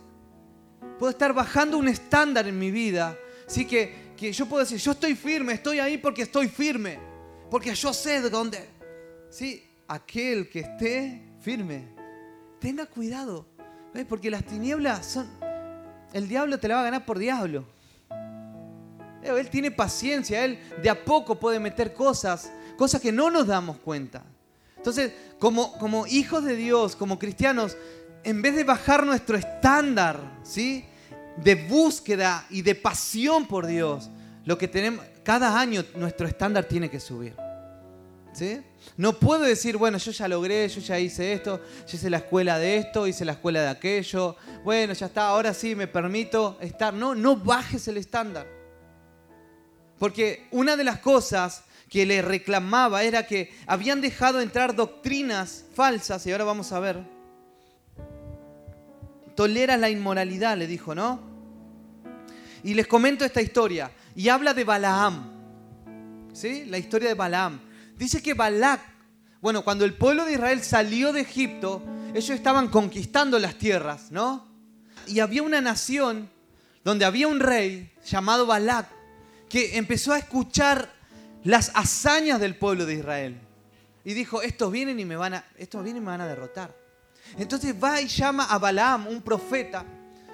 Puedo 0.99 1.11
estar 1.11 1.33
bajando 1.33 1.79
un 1.79 1.89
estándar 1.89 2.47
en 2.49 2.59
mi 2.59 2.71
vida. 2.71 3.17
Así 3.47 3.67
que, 3.67 4.13
que 4.17 4.33
yo 4.33 4.47
puedo 4.47 4.63
decir, 4.63 4.79
yo 4.79 4.93
estoy 4.93 5.15
firme, 5.15 5.53
estoy 5.53 5.79
ahí 5.79 5.99
porque 5.99 6.23
estoy 6.23 6.49
firme. 6.49 6.99
Porque 7.51 7.75
yo 7.75 7.93
sé 7.93 8.21
de 8.21 8.31
dónde. 8.31 8.69
¿Sí? 9.31 9.63
aquel 9.89 10.49
que 10.49 10.61
esté 10.61 11.23
firme. 11.41 11.89
Tenga 12.61 12.87
cuidado, 12.87 13.47
porque 14.09 14.31
las 14.31 14.45
tinieblas 14.45 15.07
son... 15.07 15.29
El 16.13 16.29
diablo 16.29 16.59
te 16.59 16.69
la 16.69 16.77
va 16.77 16.81
a 16.83 16.85
ganar 16.85 17.05
por 17.05 17.19
diablo. 17.19 17.67
Él 19.27 19.51
tiene 19.51 19.71
paciencia, 19.71 20.45
Él 20.45 20.59
de 20.83 20.91
a 20.91 21.05
poco 21.05 21.39
puede 21.39 21.59
meter 21.59 21.93
cosas, 21.95 22.53
cosas 22.77 23.01
que 23.01 23.13
no 23.13 23.31
nos 23.31 23.47
damos 23.47 23.79
cuenta. 23.79 24.23
Entonces, 24.77 25.13
como, 25.39 26.07
hijos 26.07 26.45
de 26.45 26.55
Dios, 26.55 26.95
como 26.95 27.19
cristianos, 27.19 27.77
en 28.23 28.41
vez 28.41 28.55
de 28.55 28.63
bajar 28.63 29.05
nuestro 29.05 29.37
estándar, 29.37 30.21
¿sí? 30.45 30.85
De 31.39 31.55
búsqueda 31.57 32.47
y 32.51 32.63
de 32.63 32.75
pasión 32.75 33.47
por 33.47 33.67
Dios, 33.67 34.11
lo 34.45 34.57
que 34.57 34.69
tenemos, 34.69 35.05
cada 35.25 35.59
año 35.59 35.85
nuestro 35.97 36.29
estándar 36.29 36.67
tiene 36.67 36.89
que 36.89 37.01
subir. 37.01 37.35
¿Sí? 38.33 38.61
No 38.97 39.15
puedo 39.15 39.43
decir, 39.43 39.77
bueno, 39.77 39.99
yo 39.99 40.13
ya 40.13 40.29
logré, 40.29 40.69
yo 40.69 40.81
ya 40.81 40.99
hice 41.01 41.33
esto, 41.33 41.61
yo 41.87 41.97
hice 41.97 42.11
la 42.11 42.19
escuela 42.19 42.59
de 42.59 42.77
esto, 42.77 43.07
hice 43.07 43.25
la 43.25 43.33
escuela 43.33 43.63
de 43.63 43.69
aquello, 43.69 44.37
bueno, 44.63 44.93
ya 44.93 45.07
está, 45.07 45.29
ahora 45.29 45.53
sí 45.53 45.75
me 45.75 45.87
permito 45.87 46.59
estar. 46.61 46.95
No, 46.95 47.15
no 47.15 47.37
bajes 47.37 47.89
el 47.89 47.97
estándar. 47.97 48.47
Porque 49.99 50.47
una 50.51 50.77
de 50.77 50.85
las 50.85 50.99
cosas 50.99 51.65
que 51.89 52.05
le 52.05 52.21
reclamaba 52.23 53.03
era 53.03 53.27
que 53.27 53.55
habían 53.67 54.01
dejado 54.01 54.41
entrar 54.41 54.75
doctrinas 54.75 55.65
falsas, 55.75 56.27
y 56.27 56.33
ahora 56.33 56.45
vamos 56.45 56.73
a 56.73 56.81
ver. 56.81 57.01
Toleras 59.35 59.79
la 59.79 59.91
inmoralidad, 59.91 60.57
le 60.57 60.67
dijo, 60.67 60.95
¿no? 60.95 61.21
Y 62.65 62.75
les 62.75 62.87
comento 62.87 63.25
esta 63.25 63.41
historia. 63.41 63.93
Y 64.15 64.29
habla 64.29 64.55
de 64.55 64.65
Balaam. 64.65 65.33
¿Sí? 66.33 66.65
La 66.65 66.79
historia 66.79 67.09
de 67.09 67.15
Balaam. 67.15 67.61
Dice 67.97 68.23
que 68.23 68.35
Balac, 68.35 68.81
bueno, 69.41 69.63
cuando 69.63 69.85
el 69.85 69.95
pueblo 69.95 70.25
de 70.25 70.33
Israel 70.33 70.63
salió 70.63 71.13
de 71.13 71.21
Egipto, 71.21 71.83
ellos 72.13 72.31
estaban 72.31 72.69
conquistando 72.69 73.39
las 73.39 73.57
tierras, 73.57 74.11
¿no? 74.11 74.47
Y 75.07 75.21
había 75.21 75.43
una 75.43 75.61
nación 75.61 76.29
donde 76.83 77.05
había 77.05 77.29
un 77.29 77.41
rey 77.41 77.93
llamado 78.05 78.47
Balac 78.47 78.96
que 79.49 79.77
empezó 79.77 80.13
a 80.13 80.19
escuchar 80.19 80.93
las 81.45 81.71
hazañas 81.75 82.41
del 82.41 82.57
pueblo 82.57 82.87
de 82.87 82.95
Israel. 82.95 83.39
Y 84.05 84.15
dijo, 84.15 84.43
estos 84.43 84.71
vienen 84.71 85.01
y 85.01 85.05
me 85.05 85.17
van 85.17 85.35
a, 85.35 85.45
estos 85.57 85.83
vienen 85.83 86.03
y 86.03 86.05
me 86.05 86.13
van 86.13 86.21
a 86.21 86.27
derrotar. 86.27 86.75
Entonces 87.39 87.75
va 87.83 88.01
y 88.01 88.07
llama 88.07 88.45
a 88.45 88.59
Balaam, 88.59 89.09
un 89.09 89.23
profeta, 89.23 89.85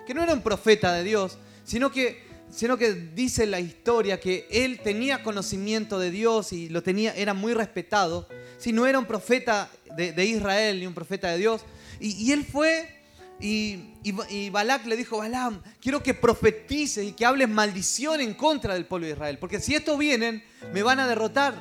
que 0.07 0.15
no 0.15 0.23
era 0.23 0.33
un 0.33 0.43
profeta 0.43 0.93
de 0.93 1.05
Dios, 1.05 1.39
sino 1.65 1.91
que 1.91 2.33
sino 2.53 2.77
que 2.77 2.93
dice 2.93 3.47
la 3.47 3.61
historia 3.61 4.21
que 4.21 4.47
él 4.51 4.81
tenía 4.81 5.23
conocimiento 5.23 5.99
de 5.99 6.11
Dios 6.11 6.53
y 6.53 6.69
lo 6.69 6.83
tenía, 6.83 7.15
era 7.15 7.33
muy 7.33 7.55
respetado. 7.55 8.29
Si 8.59 8.73
no 8.73 8.87
era 8.87 8.99
un 8.99 9.07
profeta 9.07 9.71
de, 9.97 10.25
Israel 10.25 10.79
ni 10.79 10.87
un 10.87 10.93
profeta 10.93 11.31
de 11.31 11.39
Dios. 11.39 11.63
Y, 11.99 12.31
él 12.31 12.45
fue 12.45 13.02
y, 13.43 14.51
Balak 14.51 14.87
le 14.87 14.97
dijo, 14.97 15.19
Balaam, 15.19 15.61
quiero 15.81 16.03
que 16.03 16.15
profetices 16.15 17.05
y 17.05 17.13
que 17.13 17.27
hables 17.27 17.49
maldición 17.49 18.21
en 18.21 18.35
contra 18.35 18.75
del 18.75 18.87
pueblo 18.87 19.07
de 19.07 19.15
Israel. 19.15 19.39
Porque 19.39 19.61
si 19.61 19.75
estos 19.75 19.99
vienen, 19.99 20.45
me 20.73 20.83
van 20.83 21.01
a 21.01 21.09
derrotar. 21.09 21.55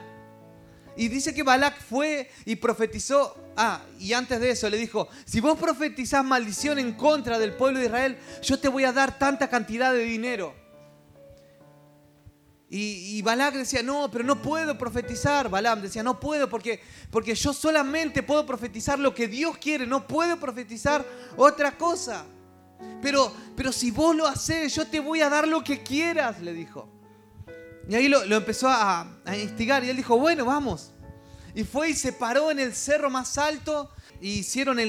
Y 0.96 1.08
dice 1.08 1.34
que 1.34 1.44
Balak 1.44 1.82
fue 1.82 2.30
y 2.46 2.58
profetizó. 2.58 3.36
Ah, 3.58 3.82
y 4.00 4.14
antes 4.14 4.40
de 4.40 4.52
eso 4.52 4.70
le 4.70 4.78
dijo, 4.78 5.10
si 5.26 5.40
vos 5.40 5.58
profetizás 5.58 6.24
maldición 6.24 6.80
en 6.80 6.94
contra 6.94 7.40
del 7.40 7.54
pueblo 7.54 7.80
de 7.80 7.86
Israel, 7.86 8.18
yo 8.44 8.60
te 8.60 8.68
voy 8.68 8.84
a 8.84 8.94
dar 8.94 9.18
tanta 9.18 9.50
cantidad 9.50 9.92
de 9.92 10.04
dinero. 10.04 10.61
Y, 12.74 13.20
y 13.20 13.58
decía, 13.58 13.84
no, 13.84 14.10
pero 14.10 14.24
no 14.24 14.42
puedo 14.42 14.78
profetizar. 14.78 15.50
Balaam 15.50 15.82
decía, 15.82 16.04
no 16.04 16.18
puedo 16.22 16.50
porque, 16.50 16.82
porque 17.10 17.36
yo 17.36 17.52
solamente 17.52 18.24
puedo 18.24 18.46
profetizar 18.46 18.98
lo 18.98 19.14
que 19.14 19.28
Dios 19.28 19.58
quiere, 19.58 19.86
no 19.86 20.08
puedo 20.08 20.40
profetizar 20.40 21.06
otra 21.36 21.78
cosa. 21.78 22.24
Pero, 23.02 23.34
pero 23.58 23.74
si 23.74 23.92
vos 23.92 24.16
lo 24.16 24.26
haces, 24.26 24.74
yo 24.74 24.88
te 24.88 25.02
voy 25.02 25.20
a 25.20 25.28
dar 25.28 25.50
lo 25.50 25.62
que 25.62 25.84
quieras, 25.84 26.40
le 26.40 26.54
dijo. 26.54 26.88
Y 27.90 27.96
ahí 27.96 28.08
lo, 28.08 28.24
empezó 28.24 28.70
a, 28.70 29.20
instigar 29.38 29.84
y 29.84 29.90
él 29.90 29.98
dijo, 29.98 30.18
bueno, 30.18 30.46
vamos. 30.46 30.94
Y 31.54 31.66
fue 31.66 31.90
y 31.90 31.94
se 31.94 32.14
paró 32.14 32.52
en 32.52 32.60
el 32.60 32.74
cerro 32.74 33.10
más 33.10 33.38
alto 33.38 33.92
y 34.22 34.30
hicieron 34.40 34.80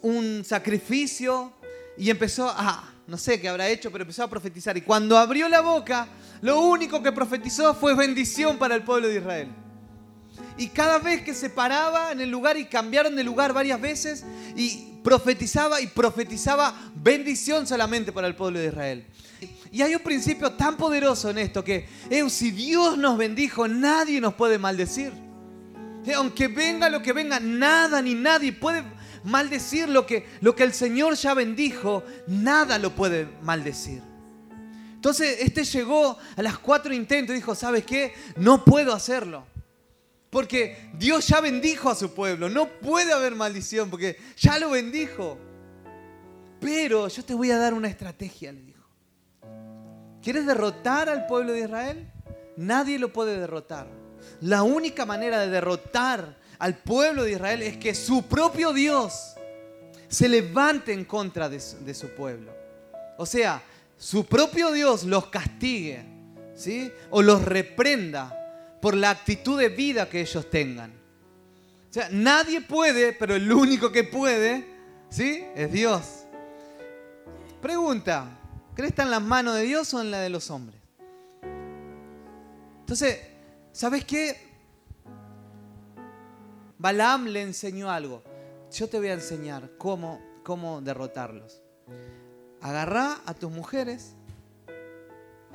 un 0.00 0.42
sacrificio 0.42 1.52
y 1.98 2.08
empezó 2.08 2.48
a, 2.48 2.94
no 3.06 3.18
sé 3.18 3.38
qué 3.38 3.50
habrá 3.50 3.68
hecho, 3.68 3.92
pero 3.92 4.02
empezó 4.02 4.22
a 4.22 4.30
profetizar. 4.30 4.74
Y 4.78 4.80
cuando 4.80 5.18
abrió 5.18 5.50
la 5.50 5.60
boca, 5.60 6.08
lo 6.42 6.60
único 6.60 7.02
que 7.02 7.12
profetizó 7.12 7.74
fue 7.74 7.94
bendición 7.94 8.58
para 8.58 8.74
el 8.74 8.82
pueblo 8.82 9.08
de 9.08 9.18
Israel. 9.18 9.48
Y 10.56 10.68
cada 10.68 10.98
vez 10.98 11.22
que 11.22 11.34
se 11.34 11.50
paraba 11.50 12.12
en 12.12 12.20
el 12.20 12.30
lugar 12.30 12.56
y 12.56 12.66
cambiaron 12.66 13.14
de 13.16 13.24
lugar 13.24 13.52
varias 13.52 13.80
veces 13.80 14.24
y 14.56 14.90
profetizaba 15.02 15.80
y 15.80 15.86
profetizaba 15.86 16.74
bendición 16.94 17.66
solamente 17.66 18.12
para 18.12 18.26
el 18.26 18.34
pueblo 18.34 18.58
de 18.58 18.66
Israel. 18.66 19.06
Y 19.72 19.82
hay 19.82 19.94
un 19.94 20.02
principio 20.02 20.52
tan 20.52 20.76
poderoso 20.76 21.30
en 21.30 21.38
esto 21.38 21.62
que 21.64 21.88
si 22.28 22.50
Dios 22.50 22.98
nos 22.98 23.16
bendijo, 23.16 23.68
nadie 23.68 24.20
nos 24.20 24.34
puede 24.34 24.58
maldecir. 24.58 25.12
Aunque 26.16 26.48
venga 26.48 26.88
lo 26.88 27.02
que 27.02 27.12
venga, 27.12 27.38
nada 27.40 28.02
ni 28.02 28.14
nadie 28.14 28.52
puede 28.52 28.82
maldecir 29.24 29.88
lo 29.88 30.06
que, 30.06 30.26
lo 30.40 30.54
que 30.54 30.64
el 30.64 30.72
Señor 30.72 31.14
ya 31.14 31.34
bendijo, 31.34 32.02
nada 32.26 32.78
lo 32.78 32.94
puede 32.94 33.28
maldecir. 33.42 34.09
Entonces 35.00 35.38
este 35.40 35.64
llegó 35.64 36.18
a 36.36 36.42
las 36.42 36.58
cuatro 36.58 36.92
intentos 36.92 37.32
y 37.32 37.38
dijo, 37.38 37.54
¿sabes 37.54 37.86
qué? 37.86 38.12
No 38.36 38.66
puedo 38.66 38.92
hacerlo. 38.92 39.46
Porque 40.28 40.90
Dios 40.92 41.26
ya 41.26 41.40
bendijo 41.40 41.88
a 41.88 41.94
su 41.94 42.12
pueblo. 42.12 42.50
No 42.50 42.68
puede 42.68 43.10
haber 43.14 43.34
maldición 43.34 43.88
porque 43.88 44.18
ya 44.36 44.58
lo 44.58 44.68
bendijo. 44.68 45.38
Pero 46.60 47.08
yo 47.08 47.24
te 47.24 47.32
voy 47.32 47.50
a 47.50 47.56
dar 47.56 47.72
una 47.72 47.88
estrategia, 47.88 48.52
le 48.52 48.60
dijo. 48.60 48.84
¿Quieres 50.22 50.44
derrotar 50.44 51.08
al 51.08 51.24
pueblo 51.24 51.52
de 51.52 51.60
Israel? 51.60 52.12
Nadie 52.58 52.98
lo 52.98 53.10
puede 53.10 53.40
derrotar. 53.40 53.88
La 54.42 54.62
única 54.64 55.06
manera 55.06 55.40
de 55.40 55.48
derrotar 55.48 56.36
al 56.58 56.76
pueblo 56.76 57.24
de 57.24 57.32
Israel 57.32 57.62
es 57.62 57.78
que 57.78 57.94
su 57.94 58.24
propio 58.24 58.74
Dios 58.74 59.34
se 60.08 60.28
levante 60.28 60.92
en 60.92 61.06
contra 61.06 61.48
de 61.48 61.58
su, 61.58 62.08
pueblo. 62.08 62.52
O 63.16 63.24
sea, 63.24 63.62
su 64.00 64.24
propio 64.24 64.72
Dios 64.72 65.04
los 65.04 65.26
castigue, 65.26 66.02
¿sí? 66.54 66.90
O 67.10 67.20
los 67.20 67.44
reprenda 67.44 68.34
por 68.80 68.96
la 68.96 69.10
actitud 69.10 69.60
de 69.60 69.68
vida 69.68 70.08
que 70.08 70.22
ellos 70.22 70.48
tengan. 70.48 70.90
O 70.90 71.92
sea, 71.92 72.08
nadie 72.10 72.62
puede, 72.62 73.12
pero 73.12 73.34
el 73.34 73.52
único 73.52 73.92
que 73.92 74.04
puede, 74.04 74.64
¿sí? 75.10 75.44
Es 75.54 75.70
Dios. 75.70 76.24
Pregunta, 77.60 78.38
¿crees 78.74 78.92
está 78.92 79.02
en 79.02 79.10
las 79.10 79.20
manos 79.20 79.56
de 79.56 79.64
Dios 79.64 79.92
o 79.92 80.00
en 80.00 80.10
la 80.10 80.20
de 80.20 80.30
los 80.30 80.50
hombres? 80.50 80.80
Entonces, 82.80 83.18
¿sabes 83.70 84.06
qué? 84.06 84.34
Balaam 86.78 87.26
le 87.26 87.42
enseñó 87.42 87.90
algo. 87.90 88.22
Yo 88.72 88.88
te 88.88 88.96
voy 88.96 89.08
a 89.08 89.12
enseñar 89.12 89.72
cómo, 89.76 90.22
cómo 90.42 90.80
derrotarlos. 90.80 91.60
Agarrá 92.60 93.20
a 93.26 93.34
tus 93.34 93.50
mujeres, 93.50 94.14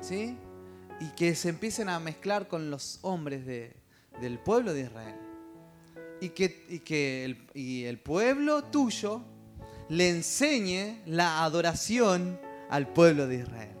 ¿sí? 0.00 0.36
Y 1.00 1.08
que 1.10 1.34
se 1.34 1.48
empiecen 1.48 1.88
a 1.88 2.00
mezclar 2.00 2.48
con 2.48 2.70
los 2.70 2.98
hombres 3.02 3.46
del 3.46 4.38
pueblo 4.38 4.72
de 4.72 4.82
Israel. 4.82 5.16
Y 6.20 6.30
que, 6.30 6.64
y 6.68 6.78
que 6.80 7.24
el, 7.24 7.46
el 7.54 7.98
pueblo 7.98 8.64
tuyo 8.64 9.22
le 9.88 10.10
enseñe 10.10 11.02
la 11.06 11.44
adoración 11.44 12.40
al 12.70 12.88
pueblo 12.88 13.26
de 13.26 13.36
Israel. 13.36 13.76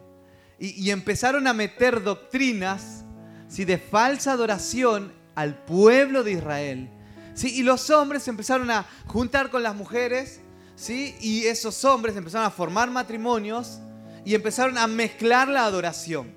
Y, 0.58 0.90
empezaron 0.90 1.46
a 1.46 1.52
meter 1.52 2.02
doctrinas 2.02 3.04
¿sí? 3.48 3.64
de 3.66 3.76
falsa 3.76 4.32
adoración 4.32 5.12
al 5.34 5.64
pueblo 5.64 6.24
de 6.24 6.32
Israel 6.32 6.88
¿sí? 7.36 7.54
Y 7.54 7.62
los 7.62 7.90
hombres 7.90 8.26
empezaron 8.26 8.70
a 8.70 8.86
juntar 9.06 9.50
con 9.50 9.62
las 9.62 9.76
mujeres, 9.76 10.40
¿sí? 10.76 11.16
Y 11.20 11.46
esos 11.46 11.84
hombres 11.84 12.16
empezaron 12.16 12.46
a 12.46 12.50
formar 12.50 12.90
matrimonios 12.90 13.78
y 14.24 14.34
empezaron 14.34 14.78
a 14.78 14.86
mezclar 14.86 15.48
la 15.48 15.64
adoración. 15.64 16.32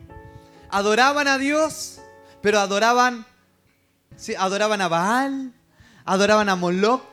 Adoraban 0.69 1.27
a 1.27 1.37
Dios, 1.37 1.99
pero 2.41 2.59
adoraban, 2.59 3.25
¿sí? 4.15 4.33
adoraban 4.35 4.81
a 4.81 4.87
Baal, 4.87 5.53
adoraban 6.05 6.49
a 6.49 6.55
Moloch, 6.55 7.03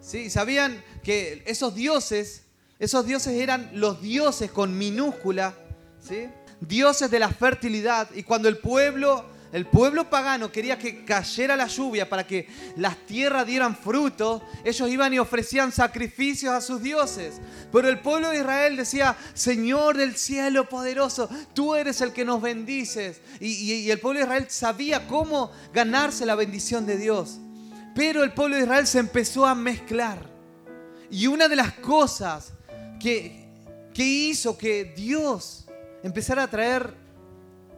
¿sí? 0.00 0.30
sabían 0.30 0.82
que 1.02 1.42
esos 1.46 1.74
dioses, 1.74 2.42
esos 2.78 3.06
dioses 3.06 3.34
eran 3.34 3.70
los 3.74 4.00
dioses 4.00 4.50
con 4.50 4.76
minúscula, 4.76 5.54
¿sí? 6.00 6.28
Dioses 6.60 7.10
de 7.10 7.18
la 7.18 7.28
fertilidad. 7.28 8.08
Y 8.14 8.22
cuando 8.22 8.48
el 8.48 8.58
pueblo 8.58 9.24
el 9.52 9.66
pueblo 9.66 10.10
pagano 10.10 10.50
quería 10.50 10.78
que 10.78 11.04
cayera 11.04 11.56
la 11.56 11.66
lluvia 11.66 12.08
para 12.08 12.26
que 12.26 12.48
las 12.76 12.96
tierras 13.06 13.46
dieran 13.46 13.76
fruto. 13.76 14.42
Ellos 14.64 14.88
iban 14.88 15.14
y 15.14 15.18
ofrecían 15.18 15.72
sacrificios 15.72 16.52
a 16.52 16.60
sus 16.60 16.82
dioses. 16.82 17.40
Pero 17.72 17.88
el 17.88 18.00
pueblo 18.00 18.30
de 18.30 18.38
Israel 18.38 18.76
decía, 18.76 19.16
Señor 19.34 19.96
del 19.96 20.16
cielo 20.16 20.68
poderoso, 20.68 21.28
tú 21.54 21.74
eres 21.74 22.00
el 22.00 22.12
que 22.12 22.24
nos 22.24 22.42
bendices. 22.42 23.20
Y, 23.40 23.88
el 23.90 24.00
pueblo 24.00 24.18
de 24.18 24.26
Israel 24.26 24.46
sabía 24.48 25.06
cómo 25.06 25.52
ganarse 25.72 26.26
la 26.26 26.34
bendición 26.34 26.84
de 26.84 26.96
Dios. 26.96 27.38
Pero 27.94 28.24
el 28.24 28.32
pueblo 28.32 28.56
de 28.56 28.62
Israel 28.62 28.86
se 28.86 28.98
empezó 28.98 29.46
a 29.46 29.54
mezclar. 29.54 30.18
Y 31.10 31.28
una 31.28 31.48
de 31.48 31.56
las 31.56 31.72
cosas 31.74 32.52
que, 33.00 33.48
que 33.94 34.04
hizo 34.04 34.58
que 34.58 34.92
Dios 34.96 35.66
empezara 36.02 36.42
a 36.42 36.50
traer 36.50 37.06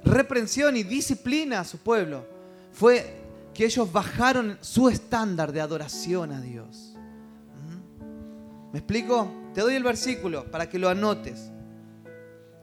reprensión 0.05 0.77
y 0.77 0.83
disciplina 0.83 1.61
a 1.61 1.65
su 1.65 1.79
pueblo 1.79 2.27
fue 2.73 3.19
que 3.55 3.65
ellos 3.65 3.91
bajaron 3.91 4.59
su 4.61 4.89
estándar 4.89 5.53
de 5.53 5.61
adoración 5.61 6.33
a 6.33 6.41
Dios. 6.41 6.95
¿Mm? 6.95 8.73
¿Me 8.73 8.79
explico? 8.79 9.31
Te 9.55 9.61
doy 9.61 9.75
el 9.75 9.83
versículo 9.83 10.51
para 10.51 10.69
que 10.69 10.79
lo 10.79 10.89
anotes 10.89 11.51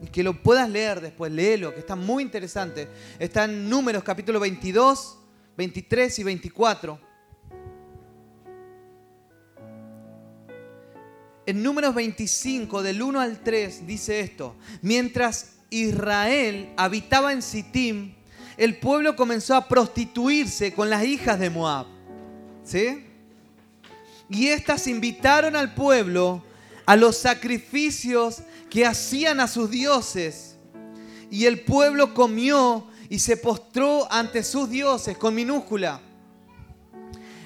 y 0.00 0.06
que 0.06 0.22
lo 0.22 0.42
puedas 0.42 0.68
leer 0.68 1.00
después, 1.00 1.32
léelo, 1.32 1.72
que 1.72 1.80
está 1.80 1.96
muy 1.96 2.22
interesante. 2.22 2.88
Está 3.18 3.44
en 3.44 3.68
Números 3.68 4.02
capítulo 4.02 4.40
22, 4.40 5.18
23 5.56 6.18
y 6.18 6.22
24. 6.22 7.00
En 11.46 11.62
Números 11.62 11.94
25, 11.94 12.82
del 12.82 13.02
1 13.02 13.20
al 13.20 13.40
3, 13.42 13.86
dice 13.86 14.20
esto. 14.20 14.56
Mientras 14.82 15.55
Israel 15.70 16.72
habitaba 16.76 17.32
en 17.32 17.42
Sittim, 17.42 18.14
el 18.56 18.78
pueblo 18.78 19.16
comenzó 19.16 19.54
a 19.54 19.68
prostituirse 19.68 20.72
con 20.72 20.88
las 20.88 21.04
hijas 21.04 21.38
de 21.38 21.50
Moab. 21.50 21.86
¿Sí? 22.64 23.04
Y 24.28 24.48
éstas 24.48 24.86
invitaron 24.86 25.54
al 25.56 25.74
pueblo 25.74 26.42
a 26.84 26.96
los 26.96 27.16
sacrificios 27.16 28.42
que 28.70 28.86
hacían 28.86 29.40
a 29.40 29.48
sus 29.48 29.70
dioses. 29.70 30.56
Y 31.30 31.44
el 31.44 31.60
pueblo 31.60 32.14
comió 32.14 32.86
y 33.08 33.18
se 33.18 33.36
postró 33.36 34.10
ante 34.10 34.42
sus 34.42 34.70
dioses 34.70 35.16
con 35.16 35.34
minúscula. 35.34 36.00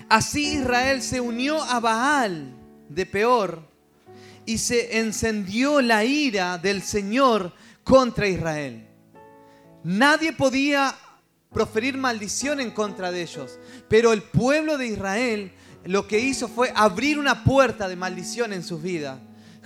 Así 0.09 0.55
Israel 0.55 1.03
se 1.03 1.21
unió 1.21 1.63
a 1.63 1.81
Baal 1.81 2.55
de 2.89 3.07
Peor 3.07 3.63
y 4.45 4.59
se 4.59 4.99
encendió 4.99 5.81
la 5.81 6.05
ira 6.05 6.59
del 6.59 6.83
Señor 6.83 7.53
contra 7.85 8.29
Israel. 8.29 8.87
Nadie 9.83 10.33
podía 10.33 10.95
proferir 11.53 11.97
maldición 11.97 12.61
en 12.61 12.71
contra 12.71 13.11
de 13.11 13.23
ellos, 13.23 13.59
pero 13.89 14.13
el 14.13 14.23
pueblo 14.23 14.79
de 14.79 14.87
Israel 14.87 15.53
lo 15.85 16.07
que 16.07 16.21
hizo 16.21 16.49
fue 16.49 16.73
abrir 16.75 17.19
una 17.19 17.45
puerta 17.45 17.89
de 17.89 17.97
maldición 17.97 18.53
en 18.53 18.63
sus 18.63 18.83
vidas, 18.83 19.19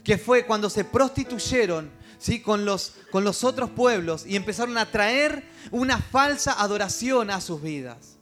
que 0.03 0.19
fue 0.19 0.47
cuando 0.47 0.71
se 0.71 0.85
prostituyeron 0.85 1.91
¿sí? 2.19 2.41
con, 2.41 2.65
los, 2.65 2.95
con 3.11 3.25
los 3.25 3.45
otros 3.45 3.71
pueblos 3.71 4.25
y 4.27 4.37
empezaron 4.37 4.79
a 4.79 4.91
traer 4.91 5.45
una 5.71 5.99
falsa 5.99 6.61
adoración 6.61 7.31
a 7.31 7.41
sus 7.41 7.61
vidas. 7.61 8.19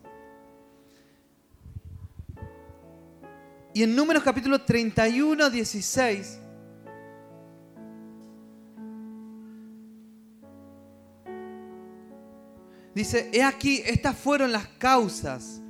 Y 3.75 3.83
en 3.83 3.97
Números 3.97 4.23
capítulo 4.23 4.61
31, 4.61 5.49
16, 5.49 6.39
Dice, 12.95 13.31
he 13.33 13.43
aquí, 13.43 13.83
estas 13.85 14.17
fueron 14.17 14.53
las 14.53 14.67
causas 14.79 15.61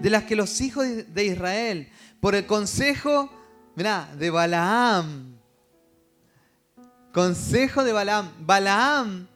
de 0.00 0.10
las 0.10 0.24
que 0.24 0.36
los 0.36 0.60
hijos 0.60 0.86
de 0.86 1.24
Israel, 1.24 1.88
por 2.20 2.34
el 2.34 2.46
consejo, 2.46 3.30
de 3.74 4.30
Balaam, 4.30 5.38
consejo 7.12 7.82
de 7.82 7.92
Balaam, 7.92 8.30
Balaam 8.40 9.26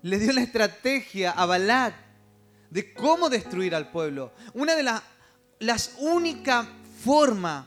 le 0.00 0.18
dio 0.18 0.32
la 0.32 0.40
estrategia 0.40 1.32
a 1.32 1.44
Balac 1.44 1.94
de 2.70 2.94
cómo 2.94 3.28
destruir 3.28 3.74
al 3.74 3.90
pueblo. 3.90 4.32
Una 4.54 4.74
de 4.74 4.84
las 5.58 5.92
únicas 5.98 6.66
formas 7.04 7.66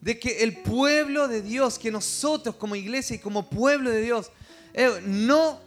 de 0.00 0.18
que 0.18 0.42
el 0.42 0.56
pueblo 0.56 1.28
de 1.28 1.42
Dios, 1.42 1.78
que 1.78 1.92
nosotros 1.92 2.56
como 2.56 2.74
iglesia 2.74 3.16
y 3.16 3.20
como 3.20 3.48
pueblo 3.48 3.90
de 3.90 4.02
Dios, 4.02 4.32
eh, 4.72 5.00
no 5.04 5.60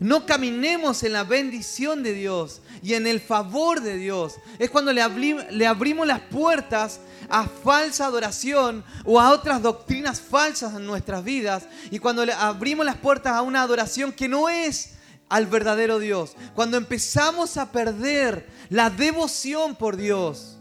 no 0.00 0.24
caminemos 0.24 1.02
en 1.02 1.12
la 1.12 1.24
bendición 1.24 2.02
de 2.02 2.14
Dios 2.14 2.62
y 2.82 2.94
en 2.94 3.06
el 3.06 3.20
favor 3.20 3.82
de 3.82 3.98
Dios. 3.98 4.36
Es 4.58 4.70
cuando 4.70 4.94
le, 4.94 5.02
abrimos 5.02 6.06
las 6.06 6.20
puertas 6.20 7.00
a 7.28 7.46
falsa 7.46 8.06
adoración 8.06 8.82
o 9.04 9.20
a 9.20 9.30
otras 9.30 9.60
doctrinas 9.60 10.18
falsas 10.18 10.74
en 10.74 10.86
nuestras 10.86 11.22
vidas. 11.22 11.64
Y 11.90 11.98
cuando 11.98 12.24
le 12.24 12.32
abrimos 12.32 12.86
las 12.86 12.96
puertas 12.96 13.34
a 13.34 13.42
una 13.42 13.60
adoración 13.60 14.10
que 14.10 14.26
no 14.26 14.48
es 14.48 14.94
al 15.28 15.46
verdadero 15.46 15.98
Dios. 15.98 16.34
Cuando 16.54 16.78
empezamos 16.78 17.58
a 17.58 17.70
perder 17.70 18.48
la 18.70 18.88
devoción 18.88 19.76
por 19.76 19.98
Dios. 19.98 20.56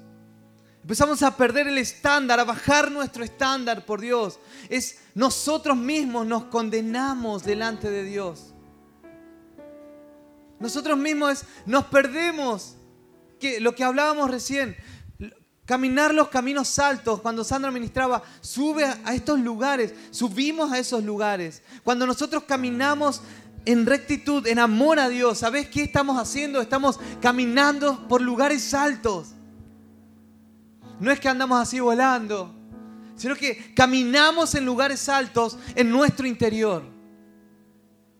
Empezamos 0.82 1.24
a 1.24 1.38
perder 1.38 1.68
el 1.68 1.78
estándar, 1.78 2.42
a 2.42 2.44
bajar 2.44 2.92
nuestro 2.92 3.24
estándar 3.24 3.86
por 3.86 4.02
Dios. 4.02 4.38
Es 4.68 4.98
nosotros 5.16 5.78
mismos 5.78 6.26
nos 6.26 6.46
condenamos 6.46 7.46
delante 7.46 7.90
de 7.90 8.04
Dios. 8.04 8.49
Nosotros 10.60 10.98
mismos 10.98 11.44
nos 11.66 11.86
perdemos. 11.86 12.76
Que, 13.40 13.62
lo 13.62 13.74
que 13.74 13.86
hablábamos 13.86 14.30
recién, 14.30 14.76
caminar 15.66 16.14
los 16.14 16.30
caminos 16.30 16.80
altos. 16.80 17.22
Cuando 17.22 17.44
Sandra 17.44 17.72
ministraba, 17.72 18.24
sube 18.42 18.84
a 18.84 19.14
estos 19.14 19.40
lugares, 19.40 19.94
subimos 20.10 20.72
a 20.72 20.80
esos 20.80 21.04
lugares. 21.04 21.62
Cuando 21.84 22.06
nosotros 22.08 22.44
caminamos 22.44 23.22
en 23.66 23.86
rectitud, 23.86 24.48
en 24.48 24.58
amor 24.58 25.00
a 25.00 25.10
Dios, 25.10 25.38
¿sabes 25.38 25.70
qué 25.70 25.84
estamos 25.84 26.18
haciendo? 26.18 26.60
Estamos 26.60 27.00
caminando 27.22 28.08
por 28.08 28.20
lugares 28.20 28.74
altos. 28.74 29.30
No 31.00 31.12
es 31.12 31.20
que 31.20 31.30
andamos 31.30 31.62
así 31.62 31.80
volando, 31.80 32.54
sino 33.16 33.36
que 33.36 33.74
caminamos 33.76 34.56
en 34.56 34.66
lugares 34.66 35.08
altos 35.08 35.58
en 35.76 35.92
nuestro 35.92 36.26
interior. 36.26 36.99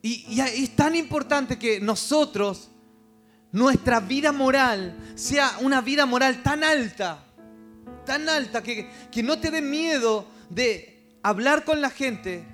Y, 0.02 0.40
es 0.40 0.74
tan 0.76 0.96
importante 0.96 1.58
que 1.58 1.80
nosotros, 1.80 2.70
nuestra 3.52 4.00
vida 4.00 4.32
moral, 4.32 4.96
sea 5.14 5.58
una 5.60 5.80
vida 5.80 6.06
moral 6.06 6.42
tan 6.42 6.64
alta, 6.64 7.24
tan 8.06 8.28
alta, 8.28 8.62
que, 8.62 8.90
que 9.10 9.22
no 9.22 9.38
te 9.38 9.50
dé 9.50 9.60
miedo 9.60 10.26
de 10.48 11.18
hablar 11.22 11.64
con 11.64 11.80
la 11.80 11.90
gente, 11.90 12.44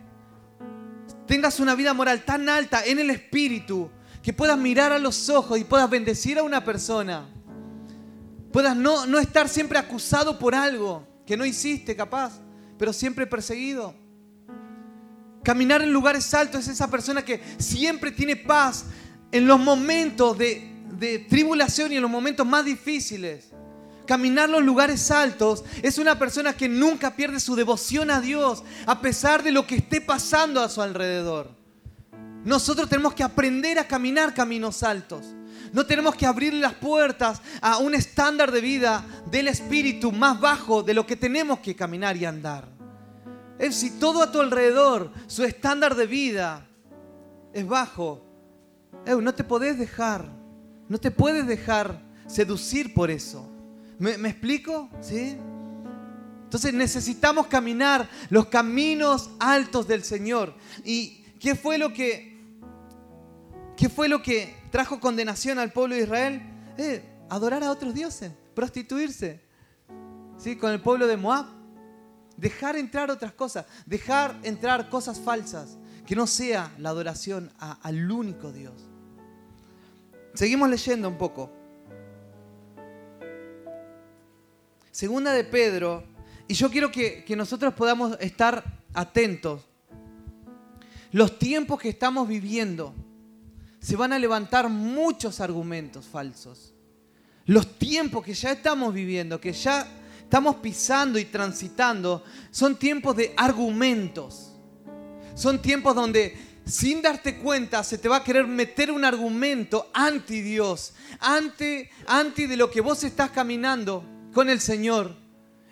tengas 1.27 1.61
una 1.61 1.75
vida 1.75 1.95
moral 1.95 2.25
tan 2.25 2.49
alta 2.49 2.85
en 2.85 2.99
el 2.99 3.11
espíritu, 3.11 3.91
que 4.23 4.33
puedas 4.33 4.59
mirar 4.59 4.91
a 4.91 4.99
los 4.99 5.29
ojos 5.29 5.59
y 5.59 5.65
puedas 5.65 5.89
bendecir 5.89 6.39
a 6.39 6.43
una 6.43 6.65
persona. 6.65 7.29
Puedas 8.53 8.77
no, 8.77 9.07
no 9.07 9.21
estar 9.21 9.49
siempre 9.49 9.79
acusado 9.79 10.39
por 10.39 10.53
algo 10.53 11.07
que 11.25 11.37
no 11.37 11.45
hiciste 11.45 11.95
capaz, 11.95 12.41
pero 12.77 12.93
siempre 12.93 13.27
perseguido. 13.27 13.95
Caminar 15.47 15.81
en 15.81 15.93
lugares 15.93 16.35
altos 16.35 16.63
es 16.63 16.69
esa 16.71 16.91
persona 16.91 17.25
que 17.25 17.41
siempre 17.59 18.11
tiene 18.11 18.35
paz 18.35 18.87
en 19.31 19.47
los 19.47 19.61
momentos 19.61 20.37
de, 20.37 21.25
tribulación 21.29 21.93
y 21.93 21.95
en 21.95 22.03
los 22.03 22.11
momentos 22.11 22.45
más 22.45 22.65
difíciles. 22.65 23.53
Caminar 24.09 24.51
los 24.51 24.65
lugares 24.65 25.09
altos 25.13 25.63
es 25.83 25.99
una 25.99 26.19
persona 26.19 26.57
que 26.57 26.69
nunca 26.69 27.15
pierde 27.15 27.39
su 27.39 27.55
devoción 27.55 28.11
a 28.11 28.21
Dios 28.21 28.65
a 28.87 29.01
pesar 29.01 29.45
de 29.45 29.53
lo 29.53 29.69
que 29.69 29.77
esté 29.77 30.01
pasando 30.01 30.61
a 30.61 30.69
su 30.69 30.83
alrededor. 30.83 31.53
Nosotros 32.45 32.89
tenemos 32.89 33.15
que 33.15 33.23
aprender 33.23 33.79
a 33.79 33.87
caminar 33.87 34.35
caminos 34.35 34.83
altos. 34.83 35.27
No 35.73 35.87
tenemos 35.87 36.17
que 36.17 36.27
abrir 36.27 36.55
las 36.55 36.75
puertas 36.75 37.41
a 37.61 37.77
un 37.77 37.95
estándar 37.95 38.51
de 38.51 38.61
vida 38.61 39.07
del 39.31 39.47
espíritu 39.47 40.11
más 40.11 40.41
bajo 40.41 40.83
de 40.83 40.95
lo 40.95 41.07
que 41.07 41.15
tenemos 41.15 41.61
que 41.61 41.77
caminar 41.77 42.17
y 42.17 42.25
andar. 42.25 42.76
Es 43.59 43.77
si 43.77 43.91
todo 43.99 44.23
a 44.23 44.31
tu 44.31 44.41
alrededor, 44.41 45.11
su 45.27 45.45
estándar 45.45 45.95
de 45.95 46.07
vida 46.07 46.67
es 47.53 47.67
bajo, 47.67 48.23
no 49.07 49.35
te 49.35 49.45
podés 49.45 49.79
dejar, 49.79 50.29
no 50.89 50.99
te 50.99 51.11
puedes 51.11 51.47
dejar 51.47 52.03
seducir 52.27 52.93
por 52.93 53.11
eso. 53.11 53.51
¿Me, 53.99 54.13
explico? 54.29 54.91
¿Sí? 55.01 55.37
Entonces 56.45 56.75
necesitamos 56.75 57.47
caminar 57.47 58.09
los 58.29 58.47
caminos 58.47 59.31
altos 59.39 59.89
del 59.89 60.05
Señor. 60.05 60.55
¿Y 60.85 61.23
qué 61.41 61.55
fue 61.55 61.79
lo 61.79 61.93
que, 61.93 62.39
qué 63.77 63.89
fue 63.89 64.09
lo 64.09 64.23
que 64.23 64.55
trajo 64.71 65.01
condenación 65.01 65.59
al 65.59 65.73
pueblo 65.73 65.95
de 65.95 66.03
Israel? 66.03 66.43
Eh, 66.77 67.03
adorar 67.31 67.65
a 67.65 67.71
otros 67.71 67.95
dioses, 67.95 68.33
prostituirse. 68.55 69.41
¿Sí? 70.37 70.57
Con 70.57 70.73
el 70.73 70.83
pueblo 70.83 71.07
de 71.07 71.17
Moab. 71.17 71.56
Dejar 72.37 72.77
entrar 72.77 73.11
otras 73.11 73.33
cosas, 73.33 73.67
dejar 73.87 74.39
entrar 74.43 74.91
cosas 74.91 75.19
falsas, 75.19 75.79
que 76.07 76.15
no 76.15 76.27
sea 76.27 76.73
la 76.79 76.91
adoración 76.91 77.51
al 77.59 78.11
único 78.11 78.53
Dios. 78.53 78.75
Seguimos 80.35 80.69
leyendo 80.69 81.09
un 81.09 81.17
poco. 81.17 81.51
Segunda 84.91 85.33
de 85.33 85.45
Pedro, 85.45 86.05
y 86.47 86.55
yo 86.55 86.71
quiero 86.71 86.91
que, 86.91 87.25
que 87.25 87.37
nosotros 87.37 87.75
podamos 87.75 88.17
estar 88.21 88.63
atentos. 88.95 89.63
Los 91.13 91.39
tiempos 91.39 91.81
que 91.81 91.89
estamos 91.89 92.29
viviendo, 92.29 92.95
se 93.81 93.97
van 93.97 94.13
a 94.13 94.19
levantar 94.19 94.69
muchos 94.69 95.41
argumentos 95.41 96.07
falsos. 96.07 96.75
Los 97.45 97.79
tiempos 97.79 98.25
que 98.25 98.35
ya 98.35 98.53
estamos 98.53 98.93
viviendo, 98.93 99.41
que 99.41 99.53
ya 99.53 99.87
estamos 100.27 100.57
pisando 100.57 101.21
y 101.21 101.27
transitando 101.27 102.25
son 102.51 102.77
tiempos 102.77 103.15
de 103.15 103.33
argumentos. 103.37 104.53
Son 105.37 105.63
tiempos 105.63 105.95
donde 105.95 106.37
sin 106.67 107.01
darte 107.01 107.37
cuenta, 107.39 107.85
se 107.85 107.97
te 107.97 108.09
va 108.09 108.17
a 108.17 108.25
querer 108.25 108.45
meter 108.49 108.91
un 108.91 109.05
argumento 109.05 109.89
anti 109.95 110.43
Dios, 110.43 110.95
anti, 111.21 111.89
anti 112.09 112.47
de 112.49 112.57
lo 112.57 112.69
que 112.69 112.81
vos 112.81 113.05
estás 113.05 113.31
caminando 113.31 114.05
con 114.35 114.51
el 114.51 114.61
Señor. 114.61 115.15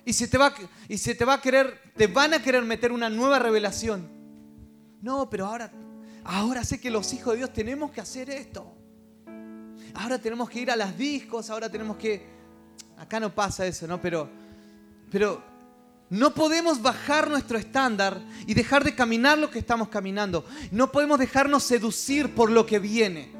Y 0.04 0.12
se 0.12 0.28
te 0.28 0.38
va, 0.38 0.54
y 0.86 0.98
se 0.98 1.16
te 1.16 1.24
va 1.24 1.34
a 1.34 1.40
querer, 1.40 1.80
te 1.96 2.06
van 2.06 2.32
a 2.32 2.40
querer 2.40 2.62
meter 2.62 2.92
una 2.92 3.10
nueva 3.10 3.40
revelación. 3.40 4.08
No, 5.02 5.28
pero 5.28 5.46
ahora, 5.46 5.72
ahora 6.22 6.62
sé 6.62 6.80
que 6.80 6.90
los 6.90 7.12
hijos 7.12 7.32
de 7.32 7.38
Dios 7.38 7.52
tenemos 7.52 7.90
que 7.90 8.00
hacer 8.00 8.30
esto. 8.30 8.72
Ahora 9.94 10.20
tenemos 10.20 10.48
que 10.48 10.60
ir 10.60 10.70
a 10.70 10.76
las 10.76 10.96
discos, 10.96 11.50
ahora 11.50 11.68
tenemos 11.68 11.96
que... 11.96 12.32
Acá 12.96 13.18
no 13.18 13.34
pasa 13.34 13.66
eso, 13.66 13.88
¿no? 13.88 14.00
Pero, 14.00 14.30
pero 15.14 15.40
no 16.10 16.34
podemos 16.34 16.82
bajar 16.82 17.30
nuestro 17.30 17.56
estándar 17.56 18.20
y 18.48 18.54
dejar 18.54 18.82
de 18.82 18.96
caminar 18.96 19.38
lo 19.38 19.48
que 19.48 19.60
estamos 19.60 19.88
caminando. 19.88 20.44
No 20.72 20.90
podemos 20.90 21.20
dejarnos 21.20 21.62
seducir 21.62 22.34
por 22.34 22.50
lo 22.50 22.66
que 22.66 22.80
viene. 22.80 23.30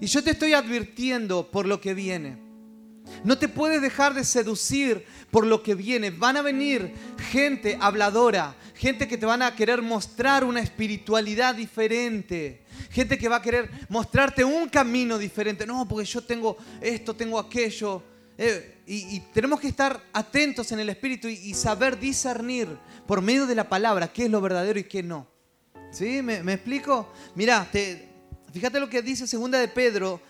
Y 0.00 0.06
yo 0.06 0.22
te 0.22 0.30
estoy 0.30 0.52
advirtiendo 0.52 1.50
por 1.50 1.66
lo 1.66 1.80
que 1.80 1.92
viene. 1.92 2.38
No 3.24 3.36
te 3.36 3.48
puedes 3.48 3.82
dejar 3.82 4.14
de 4.14 4.22
seducir 4.22 5.06
por 5.32 5.44
lo 5.44 5.60
que 5.60 5.74
viene. 5.74 6.10
Van 6.10 6.36
a 6.36 6.42
venir 6.42 6.94
gente 7.32 7.76
habladora, 7.80 8.54
gente 8.76 9.08
que 9.08 9.18
te 9.18 9.26
van 9.26 9.42
a 9.42 9.56
querer 9.56 9.82
mostrar 9.82 10.44
una 10.44 10.60
espiritualidad 10.60 11.56
diferente, 11.56 12.62
gente 12.90 13.18
que 13.18 13.28
va 13.28 13.38
a 13.38 13.42
querer 13.42 13.68
mostrarte 13.88 14.44
un 14.44 14.68
camino 14.68 15.18
diferente. 15.18 15.66
No, 15.66 15.88
porque 15.88 16.04
yo 16.04 16.22
tengo 16.22 16.56
esto, 16.80 17.16
tengo 17.16 17.40
aquello. 17.40 18.04
Eh, 18.40 18.82
y, 18.86 19.18
tenemos 19.34 19.58
que 19.58 19.66
estar 19.66 20.00
atentos 20.12 20.70
en 20.70 20.78
el 20.78 20.88
Espíritu 20.88 21.26
y, 21.26 21.52
saber 21.54 21.98
discernir 21.98 22.68
por 23.04 23.20
medio 23.20 23.46
de 23.46 23.56
la 23.56 23.68
palabra 23.68 24.12
qué 24.12 24.26
es 24.26 24.30
lo 24.30 24.40
verdadero 24.40 24.78
y 24.78 24.84
qué 24.84 25.02
no. 25.02 25.26
¿Sí? 25.90 26.22
¿Me, 26.22 26.52
explico? 26.52 27.12
Mira, 27.34 27.68
fíjate 28.52 28.78
lo 28.78 28.88
que 28.88 29.02
dice 29.02 29.26
segunda 29.26 29.58
de 29.58 29.66
Pedro, 29.66 30.20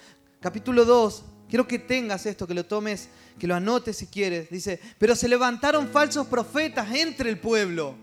capítulo 0.41 0.87
2. 0.87 1.25
Quiero 1.51 1.69
que 1.69 1.79
tengas 1.79 2.25
esto, 2.25 2.47
que 2.47 2.55
lo 2.55 2.65
tomes, 2.65 3.11
que 3.39 3.47
lo 3.47 3.55
anotes 3.55 3.99
si 3.99 4.07
quieres. 4.07 4.49
Dice, 4.49 4.81
pero 4.99 5.15
se 5.15 5.29
levantaron 5.29 5.89
falsos 5.89 6.27
profetas 6.29 6.91
entre 6.95 7.29
el 7.29 7.39
pueblo. 7.39 7.95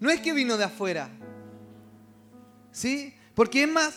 No 0.00 0.10
es 0.10 0.20
que 0.20 0.32
vino 0.32 0.56
de 0.56 0.64
afuera. 0.64 1.08
¿Sí? 2.72 3.14
Porque 3.34 3.62
es 3.62 3.68
más, 3.70 3.94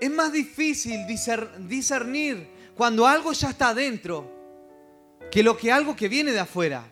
es 0.00 0.10
más 0.10 0.32
difícil 0.32 1.04
discernir 1.66 2.48
cuando 2.76 3.06
algo 3.06 3.32
ya 3.32 3.50
está 3.50 3.70
adentro 3.70 4.35
que 5.30 5.42
lo 5.42 5.56
que 5.56 5.72
algo 5.72 5.94
que 5.96 6.08
viene 6.08 6.32
de 6.32 6.40
afuera. 6.40 6.84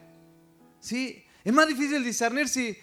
¿Sí? 0.81 1.25
Es 1.43 1.53
más 1.53 1.67
difícil 1.67 2.03
discernir 2.03 2.49
si 2.49 2.77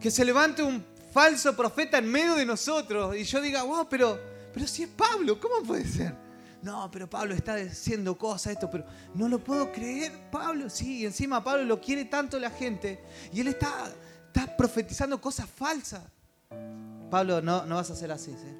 que 0.00 0.10
se 0.10 0.24
levante 0.24 0.62
un 0.62 0.84
falso 1.12 1.54
profeta 1.54 1.98
en 1.98 2.10
medio 2.10 2.34
de 2.34 2.46
nosotros 2.46 3.16
y 3.16 3.24
yo 3.24 3.40
diga, 3.40 3.62
wow, 3.62 3.86
pero, 3.88 4.18
pero 4.52 4.66
si 4.66 4.84
es 4.84 4.88
Pablo, 4.88 5.38
¿cómo 5.38 5.62
puede 5.62 5.86
ser? 5.86 6.14
No, 6.62 6.90
pero 6.90 7.10
Pablo 7.10 7.34
está 7.34 7.56
diciendo 7.56 8.16
cosas, 8.16 8.52
esto, 8.52 8.70
pero 8.70 8.86
no 9.14 9.28
lo 9.28 9.42
puedo 9.42 9.72
creer, 9.72 10.30
Pablo. 10.30 10.70
Sí, 10.70 11.04
encima 11.04 11.42
Pablo 11.42 11.64
lo 11.64 11.80
quiere 11.80 12.04
tanto 12.04 12.38
la 12.38 12.50
gente 12.50 13.00
y 13.32 13.40
él 13.40 13.48
está, 13.48 13.92
está 14.26 14.56
profetizando 14.56 15.20
cosas 15.20 15.48
falsas. 15.50 16.02
Pablo, 17.10 17.42
no, 17.42 17.66
no 17.66 17.76
vas 17.76 17.90
a 17.90 17.96
ser 17.96 18.12
así, 18.12 18.30
¿sí? 18.30 18.56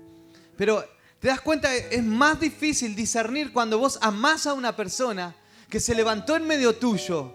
Pero 0.57 0.85
te 1.21 1.29
das 1.29 1.41
cuenta, 1.41 1.75
es 1.75 2.03
más 2.03 2.39
difícil 2.41 2.95
discernir 2.95 3.53
cuando 3.53 3.79
vos 3.79 3.99
amás 4.03 4.47
a 4.47 4.55
una 4.55 4.75
persona 4.75 5.35
que 5.73 5.81
se 5.81 5.95
levantó 5.95 6.37
en 6.37 6.47
medio 6.47 6.77
tuyo, 6.77 7.33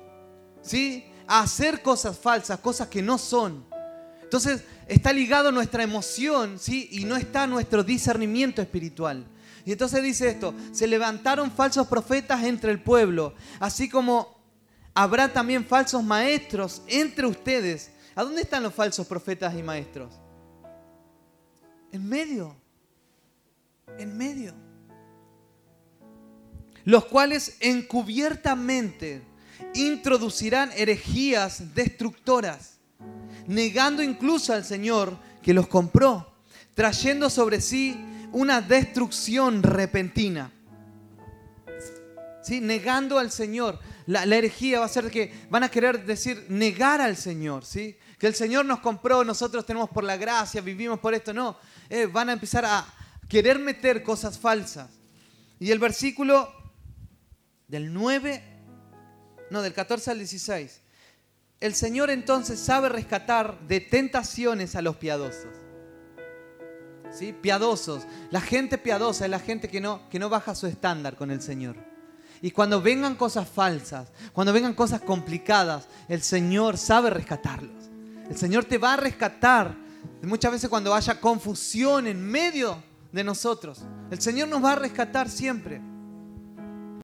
¿sí? 0.61 1.07
A 1.25 1.39
hacer 1.39 1.81
cosas 1.81 2.19
falsas, 2.19 2.59
cosas 2.59 2.87
que 2.87 3.01
no 3.01 3.17
son. 3.17 3.65
Entonces 4.21 4.63
está 4.85 5.11
ligado 5.11 5.51
nuestra 5.51 5.81
emoción, 5.81 6.59
¿sí? 6.59 6.87
Y 6.91 7.05
no 7.05 7.15
está 7.15 7.47
nuestro 7.47 7.83
discernimiento 7.83 8.61
espiritual. 8.61 9.25
Y 9.65 9.71
entonces 9.71 10.03
dice 10.03 10.29
esto, 10.29 10.53
se 10.71 10.85
levantaron 10.85 11.49
falsos 11.49 11.87
profetas 11.87 12.43
entre 12.43 12.69
el 12.71 12.79
pueblo, 12.79 13.33
así 13.59 13.89
como 13.89 14.39
habrá 14.93 15.33
también 15.33 15.65
falsos 15.65 16.03
maestros 16.03 16.83
entre 16.85 17.25
ustedes. 17.25 17.89
¿A 18.13 18.23
dónde 18.23 18.43
están 18.43 18.61
los 18.61 18.75
falsos 18.75 19.07
profetas 19.07 19.55
y 19.55 19.63
maestros? 19.63 20.13
En 21.91 22.07
medio. 22.07 22.55
En 23.97 24.15
medio 24.15 24.66
los 26.87 27.03
cuales 27.03 27.57
encubiertamente 27.59 29.21
introducirán 29.73 30.71
herejías 30.73 31.75
destructoras, 31.75 32.77
negando 33.45 34.01
incluso 34.01 34.53
al 34.53 34.63
Señor 34.63 35.17
que 35.43 35.53
los 35.53 35.67
compró, 35.67 36.33
trayendo 36.75 37.29
sobre 37.29 37.59
sí 37.59 37.99
una 38.31 38.61
destrucción 38.61 39.63
repentina. 39.63 40.49
¿Sí? 42.41 42.61
Negando 42.61 43.19
al 43.19 43.31
Señor. 43.31 43.79
La, 44.05 44.23
herejía 44.23 44.79
va 44.79 44.85
a 44.85 44.89
ser 44.89 45.11
que 45.11 45.33
van 45.49 45.63
a 45.63 45.69
querer 45.69 46.05
decir 46.05 46.45
negar 46.47 47.01
al 47.01 47.17
Señor. 47.17 47.65
¿sí? 47.65 47.97
Que 48.17 48.27
el 48.27 48.33
Señor 48.33 48.63
nos 48.63 48.79
compró, 48.79 49.25
nosotros 49.25 49.65
tenemos 49.65 49.89
por 49.89 50.05
la 50.05 50.15
gracia, 50.15 50.61
vivimos 50.61 50.99
por 50.99 51.13
esto. 51.13 51.33
No, 51.33 51.57
eh, 51.89 52.05
van 52.05 52.29
a 52.29 52.31
empezar 52.31 52.63
a 52.63 52.85
querer 53.27 53.59
meter 53.59 54.03
cosas 54.03 54.39
falsas. 54.39 54.89
Y 55.59 55.71
el 55.71 55.79
versículo 55.79 56.55
del 57.67 57.93
9, 57.93 58.43
no, 59.49 59.61
del 59.61 59.73
14 59.73 60.11
al 60.11 60.17
16. 60.17 60.81
El 61.59 61.73
Señor 61.73 62.09
entonces 62.09 62.59
sabe 62.59 62.89
rescatar 62.89 63.59
de 63.67 63.79
tentaciones 63.79 64.75
a 64.75 64.81
los 64.81 64.97
piadosos. 64.97 65.53
¿Sí? 67.11 67.33
Piadosos. 67.33 68.05
La 68.29 68.41
gente 68.41 68.77
piadosa 68.77 69.25
es 69.25 69.31
la 69.31 69.39
gente 69.39 69.69
que 69.69 69.81
no, 69.81 70.07
que 70.09 70.19
no 70.19 70.29
baja 70.29 70.53
su 70.53 70.67
estándar 70.67 71.15
con 71.15 71.31
el 71.31 71.41
Señor. 71.41 71.75
Y 72.41 72.51
cuando 72.51 72.81
vengan 72.81 73.15
cosas 73.15 73.47
falsas, 73.49 74.09
cuando 74.33 74.53
vengan 74.53 74.73
cosas 74.73 75.01
complicadas, 75.01 75.87
el 76.07 76.21
Señor 76.21 76.77
sabe 76.77 77.09
rescatarlos. 77.09 77.89
El 78.29 78.37
Señor 78.37 78.65
te 78.65 78.77
va 78.77 78.93
a 78.93 78.97
rescatar. 78.97 79.75
Muchas 80.21 80.51
veces 80.51 80.69
cuando 80.69 80.93
haya 80.93 81.19
confusión 81.19 82.05
en 82.05 82.23
medio 82.23 82.83
de 83.11 83.23
nosotros, 83.23 83.83
el 84.11 84.21
Señor 84.21 84.47
nos 84.49 84.63
va 84.63 84.73
a 84.73 84.75
rescatar 84.75 85.29
siempre. 85.29 85.81